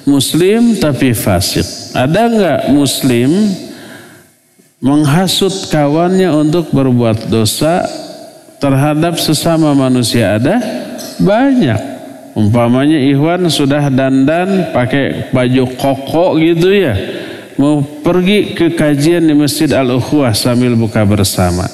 [0.09, 1.65] Muslim tapi fasik.
[1.93, 3.29] Ada enggak muslim
[4.81, 7.85] menghasut kawannya untuk berbuat dosa
[8.57, 10.33] terhadap sesama manusia?
[10.41, 10.57] Ada?
[11.21, 11.93] Banyak.
[12.35, 16.97] Umpamanya Ikhwan sudah dandan pakai baju koko gitu ya.
[17.55, 21.69] Mau pergi ke kajian di Masjid Al-Ukhuwah sambil buka bersama.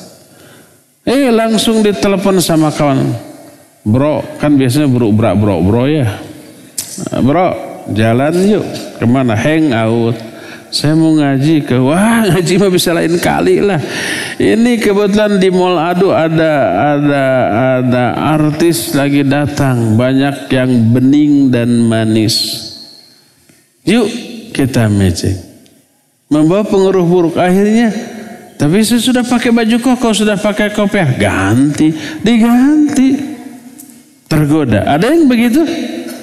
[1.02, 3.31] Eh langsung ditelepon sama kawan
[3.82, 6.06] Bro, kan biasanya bro bro bro bro ya.
[7.18, 7.48] Bro,
[7.98, 8.66] jalan yuk.
[9.02, 9.34] Ke mana?
[9.34, 10.18] Hang out.
[10.72, 13.82] Saya mau ngaji ke, wah ngaji mah bisa lain kali lah.
[14.40, 16.54] Ini kebetulan di Mall Adu ada
[16.96, 17.26] ada
[17.82, 18.06] ada
[18.38, 22.64] artis lagi datang, banyak yang bening dan manis.
[23.84, 24.08] Yuk
[24.56, 25.36] kita meeting.
[26.32, 27.92] Membawa pengaruh buruk akhirnya
[28.56, 31.90] tapi saya sudah pakai baju koko, sudah pakai kopiah, ganti,
[32.22, 33.31] diganti
[34.32, 34.88] tergoda.
[34.88, 35.68] Ada yang begitu?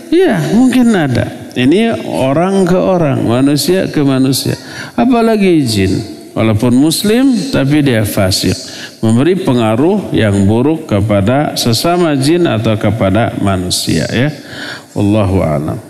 [0.09, 1.52] Iya, mungkin ada.
[1.52, 4.56] Ini orang ke orang, manusia ke manusia.
[4.97, 5.93] Apalagi jin.
[6.32, 8.55] Walaupun muslim tapi dia fasik.
[9.02, 14.30] Memberi pengaruh yang buruk kepada sesama jin atau kepada manusia ya.
[14.94, 15.88] Wallahu a'lam.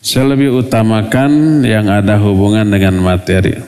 [0.00, 3.60] Saya lebih utamakan yang ada hubungan dengan materi.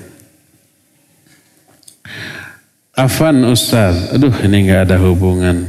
[2.96, 5.64] Afan Ustaz, aduh ini nggak ada hubungan.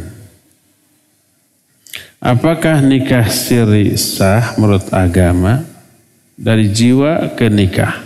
[2.23, 5.67] Apakah nikah siri sah menurut agama
[6.39, 7.99] dari jiwa ke nikah?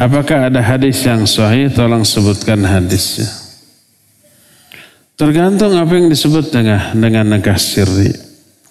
[0.00, 1.68] Apakah ada hadis yang sahih?
[1.68, 3.28] Tolong sebutkan hadisnya.
[5.20, 8.10] Tergantung apa yang disebut dengan dengan nikah siri.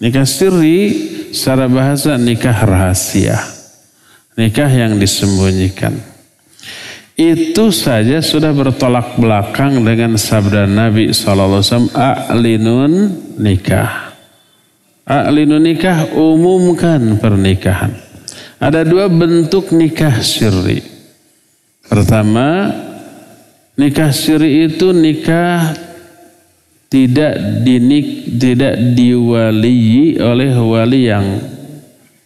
[0.02, 3.34] Nikah siri secara bahasa nikah rahasia.
[4.38, 5.98] Nikah yang disembunyikan.
[7.14, 11.90] Itu saja sudah bertolak belakang dengan sabda Nabi SAW.
[11.94, 12.92] A'linun
[13.38, 14.14] nikah.
[15.06, 17.94] A'linun nikah umumkan pernikahan.
[18.58, 20.82] Ada dua bentuk nikah sirri.
[21.86, 22.72] Pertama,
[23.78, 25.76] nikah siri itu nikah
[26.94, 27.34] tidak
[27.66, 31.26] dinik tidak diwaliyi oleh wali yang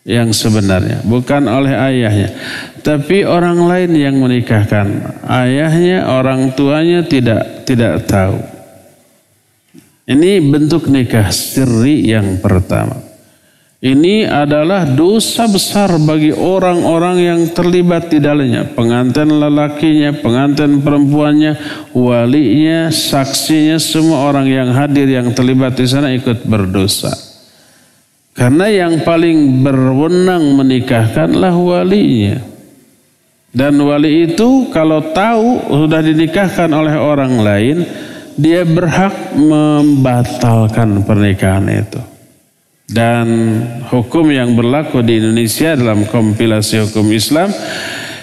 [0.05, 2.32] yang sebenarnya, bukan oleh ayahnya,
[2.81, 4.89] tapi orang lain yang menikahkan.
[5.24, 8.40] Ayahnya, orang tuanya tidak tidak tahu.
[10.09, 13.08] Ini bentuk nikah siri yang pertama.
[13.79, 18.67] Ini adalah dosa besar bagi orang-orang yang terlibat di dalamnya.
[18.75, 21.55] Pengantin lelakinya, pengantin perempuannya,
[21.95, 27.15] walinya, saksinya, semua orang yang hadir yang terlibat di sana ikut berdosa.
[28.35, 32.43] Karena yang paling berwenang menikahkanlah walinya.
[33.55, 37.87] Dan wali itu kalau tahu sudah dinikahkan oleh orang lain,
[38.35, 42.18] dia berhak membatalkan pernikahan itu.
[42.89, 43.60] Dan
[43.93, 47.52] hukum yang berlaku di Indonesia dalam kompilasi hukum Islam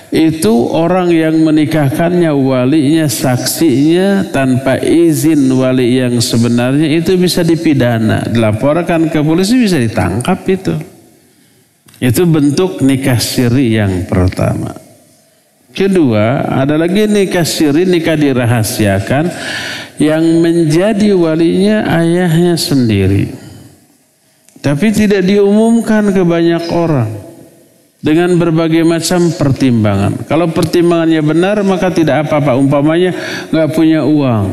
[0.09, 8.25] itu orang yang menikahkannya walinya saksinya tanpa izin wali yang sebenarnya itu bisa dipidana.
[8.25, 10.73] Dilaporkan ke polisi bisa ditangkap itu.
[12.01, 14.73] Itu bentuk nikah siri yang pertama.
[15.77, 19.29] Kedua ada lagi nikah siri nikah dirahasiakan
[20.01, 23.44] yang menjadi walinya ayahnya sendiri
[24.65, 27.13] tapi tidak diumumkan ke banyak orang
[28.01, 30.25] dengan berbagai macam pertimbangan.
[30.25, 32.57] Kalau pertimbangannya benar maka tidak apa-apa.
[32.57, 33.13] Umpamanya
[33.53, 34.49] nggak punya uang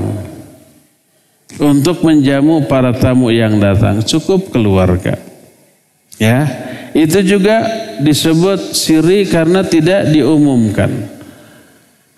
[1.56, 5.16] untuk menjamu para tamu yang datang, cukup keluarga.
[6.20, 6.44] Ya,
[6.92, 7.64] itu juga
[8.04, 10.92] disebut siri karena tidak diumumkan.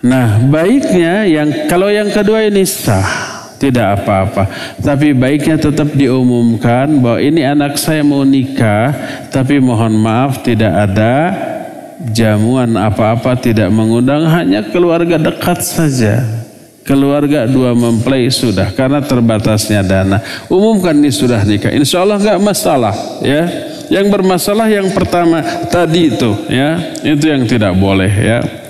[0.03, 3.24] Nah, baiknya yang kalau yang kedua ini sah
[3.59, 4.51] tidak apa-apa.
[4.83, 8.93] Tapi baiknya tetap diumumkan bahwa ini anak saya mau nikah,
[9.31, 11.15] tapi mohon maaf tidak ada
[12.11, 16.45] jamuan apa-apa, tidak mengundang, hanya keluarga dekat saja.
[16.85, 20.21] Keluarga dua mempelai sudah karena terbatasnya dana.
[20.53, 21.73] Umumkan ini sudah nikah.
[21.73, 22.93] Insya Allah nggak masalah
[23.25, 23.49] ya.
[23.89, 25.41] Yang bermasalah yang pertama
[25.73, 28.64] tadi itu ya, itu yang tidak boleh ya.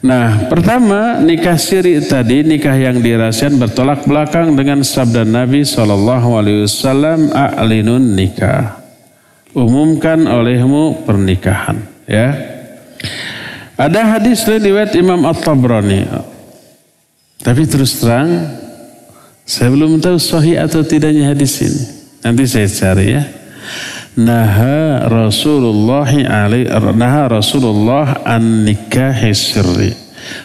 [0.00, 6.64] Nah, pertama nikah siri tadi nikah yang dirahasiakan bertolak belakang dengan sabda Nabi Shallallahu Alaihi
[6.64, 8.80] Wasallam a'linun nikah.
[9.52, 11.84] Umumkan olehmu pernikahan.
[12.08, 12.32] Ya.
[13.76, 16.08] Ada hadis riwayat Imam At-Tabrani.
[17.44, 18.56] Tapi terus terang
[19.44, 21.82] saya belum tahu sahih atau tidaknya hadis ini.
[22.24, 23.22] Nanti saya cari ya.
[24.18, 26.66] Naha Rasulullah alaihi
[26.98, 29.92] naha Rasulullah an nikahi sirri.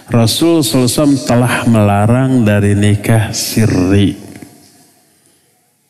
[0.05, 4.13] Rasul SAW telah melarang dari nikah sirri.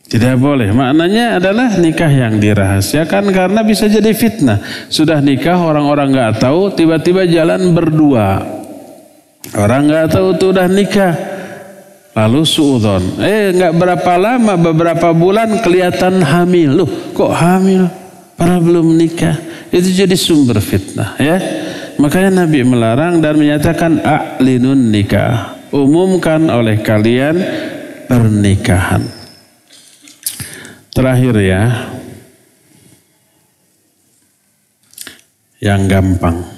[0.05, 0.71] Tidak boleh.
[0.71, 4.61] Maknanya adalah nikah yang dirahasiakan karena bisa jadi fitnah.
[4.87, 8.39] Sudah nikah orang-orang nggak tahu, tiba-tiba jalan berdua.
[9.57, 11.34] Orang nggak tahu tuh udah nikah.
[12.15, 13.19] Lalu suudon.
[13.19, 16.71] Eh nggak berapa lama, beberapa bulan kelihatan hamil.
[16.71, 17.91] Loh kok hamil?
[18.39, 19.35] Para belum nikah.
[19.67, 21.35] Itu jadi sumber fitnah ya.
[21.99, 25.59] Makanya Nabi melarang dan menyatakan a'linun nikah.
[25.75, 27.35] Umumkan oleh kalian
[28.07, 29.03] pernikahan.
[30.95, 31.63] Terakhir ya.
[35.59, 36.54] Yang gampang.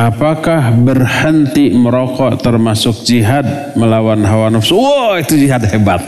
[0.00, 4.72] Apakah berhenti merokok termasuk jihad melawan hawa nafsu?
[4.80, 6.00] Wah itu jihad hebat.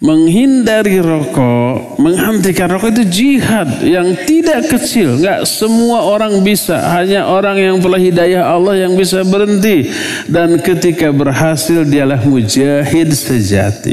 [0.00, 5.20] Menghindari rokok, menghentikan rokok itu jihad yang tidak kecil.
[5.20, 6.80] Gak semua orang bisa.
[6.96, 9.92] Hanya orang yang telah hidayah Allah yang bisa berhenti.
[10.24, 13.92] Dan ketika berhasil dialah mujahid sejati.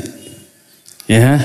[1.12, 1.44] Ya,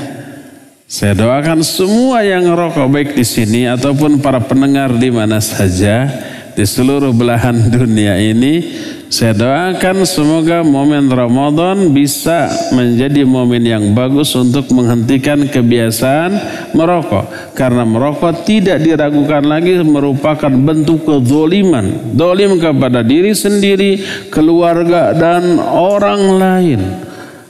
[0.87, 6.07] saya doakan semua yang rokok baik di sini ataupun para pendengar di mana saja
[6.55, 8.63] di seluruh belahan dunia ini
[9.11, 16.35] saya doakan semoga momen Ramadan bisa menjadi momen yang bagus untuk menghentikan kebiasaan
[16.75, 17.55] merokok.
[17.55, 22.19] Karena merokok tidak diragukan lagi merupakan bentuk kezoliman.
[22.19, 26.81] Dolim kepada diri sendiri, keluarga dan orang lain.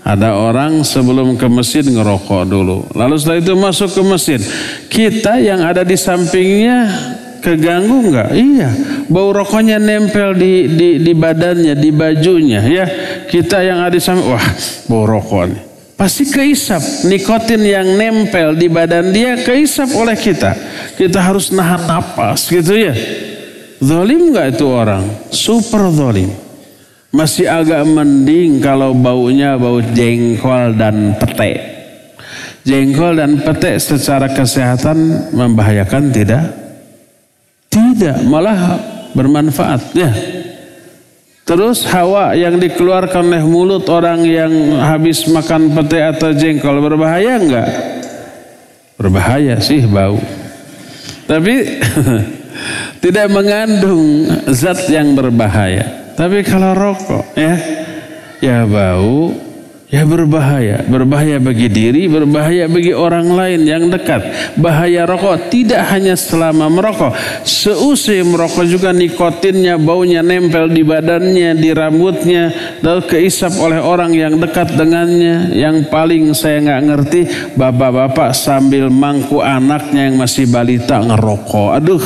[0.07, 2.87] Ada orang sebelum ke masjid ngerokok dulu.
[2.95, 4.39] Lalu setelah itu masuk ke masjid.
[4.87, 6.87] Kita yang ada di sampingnya
[7.43, 8.31] keganggu nggak?
[8.31, 8.71] Iya,
[9.11, 12.63] bau rokoknya nempel di, di, di badannya, di bajunya.
[12.63, 12.87] Ya,
[13.27, 14.47] kita yang ada di sana, wah,
[14.87, 15.63] bau rokok nih.
[15.99, 20.55] Pasti keisap nikotin yang nempel di badan dia keisap oleh kita.
[20.95, 22.95] Kita harus nahan napas gitu ya.
[23.83, 25.03] Zolim nggak itu orang?
[25.35, 26.46] Super zolim.
[27.15, 31.77] Masih agak mending kalau baunya bau jengkol dan pete.
[32.67, 36.51] Jengkol dan pete secara kesehatan membahayakan tidak?
[37.71, 38.75] Tidak, malah
[39.15, 40.11] bermanfaat ya.
[41.47, 44.51] Terus hawa yang dikeluarkan oleh mulut orang yang
[44.83, 47.69] habis makan pete atau jengkol berbahaya enggak?
[48.99, 50.19] Berbahaya sih bau.
[51.31, 51.55] Tapi
[53.05, 56.06] tidak mengandung zat yang berbahaya.
[56.17, 57.55] Tapi kalau rokok ya
[58.41, 59.47] ya bau
[59.87, 64.19] Ya berbahaya, berbahaya bagi diri, berbahaya bagi orang lain yang dekat.
[64.59, 67.15] Bahaya rokok tidak hanya selama merokok,
[67.47, 72.51] seusai merokok juga nikotinnya, baunya nempel di badannya, di rambutnya,
[72.83, 75.55] lalu keisap oleh orang yang dekat dengannya.
[75.55, 77.21] Yang paling saya nggak ngerti,
[77.55, 81.69] bapak-bapak sambil mangku anaknya yang masih balita ngerokok.
[81.79, 82.03] Aduh,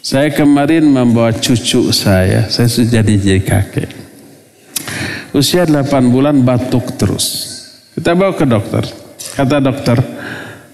[0.00, 4.00] saya kemarin membawa cucu saya, saya sudah jadi kakek
[5.30, 7.48] usia 8 bulan batuk terus.
[7.94, 8.84] Kita bawa ke dokter.
[9.36, 9.98] Kata dokter,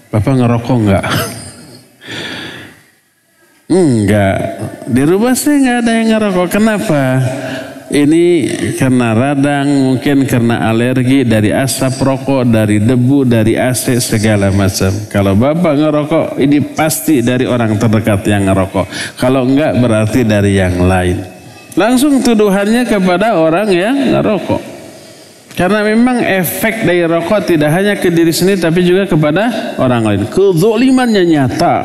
[0.07, 1.05] Bapak ngerokok enggak?
[3.67, 4.37] enggak.
[4.95, 6.47] Di rumah saya enggak ada yang ngerokok.
[6.47, 7.01] Kenapa?
[7.87, 8.25] Ini
[8.75, 14.91] karena radang, mungkin karena alergi dari asap rokok, dari debu, dari AC, segala macam.
[15.07, 19.15] Kalau bapak ngerokok, ini pasti dari orang terdekat yang ngerokok.
[19.15, 21.23] Kalau enggak berarti dari yang lain.
[21.79, 24.75] Langsung tuduhannya kepada orang yang ngerokok.
[25.55, 30.21] Karena memang efek dari rokok tidak hanya ke diri sendiri tapi juga kepada orang lain.
[30.27, 31.75] Kezolimannya nyata.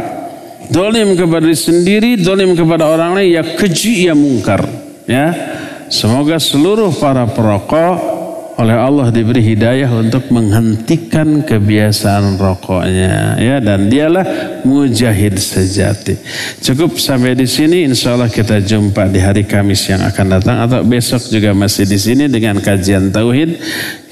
[0.72, 4.64] Zolim kepada diri sendiri, zolim kepada orang lain, ya keji, ya mungkar.
[5.02, 5.51] Ya,
[5.92, 8.11] Semoga seluruh para perokok
[8.60, 14.24] oleh Allah diberi hidayah untuk menghentikan kebiasaan rokoknya ya dan dialah
[14.68, 16.20] mujahid sejati.
[16.60, 20.84] Cukup sampai di sini insya Allah kita jumpa di hari Kamis yang akan datang atau
[20.84, 23.56] besok juga masih di sini dengan kajian tauhid.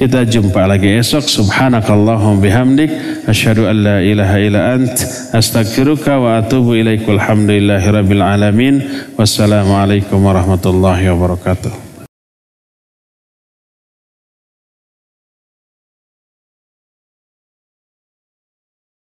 [0.00, 2.90] Kita jumpa lagi esok subhanakallahum bihamdik
[3.28, 4.96] asyhadu an la ilaha illa ant
[5.36, 8.74] astaghfiruka wa atubu ilaikal hamdulillahi rabbil alamin
[9.20, 11.89] wassalamualaikum warahmatullahi wabarakatuh.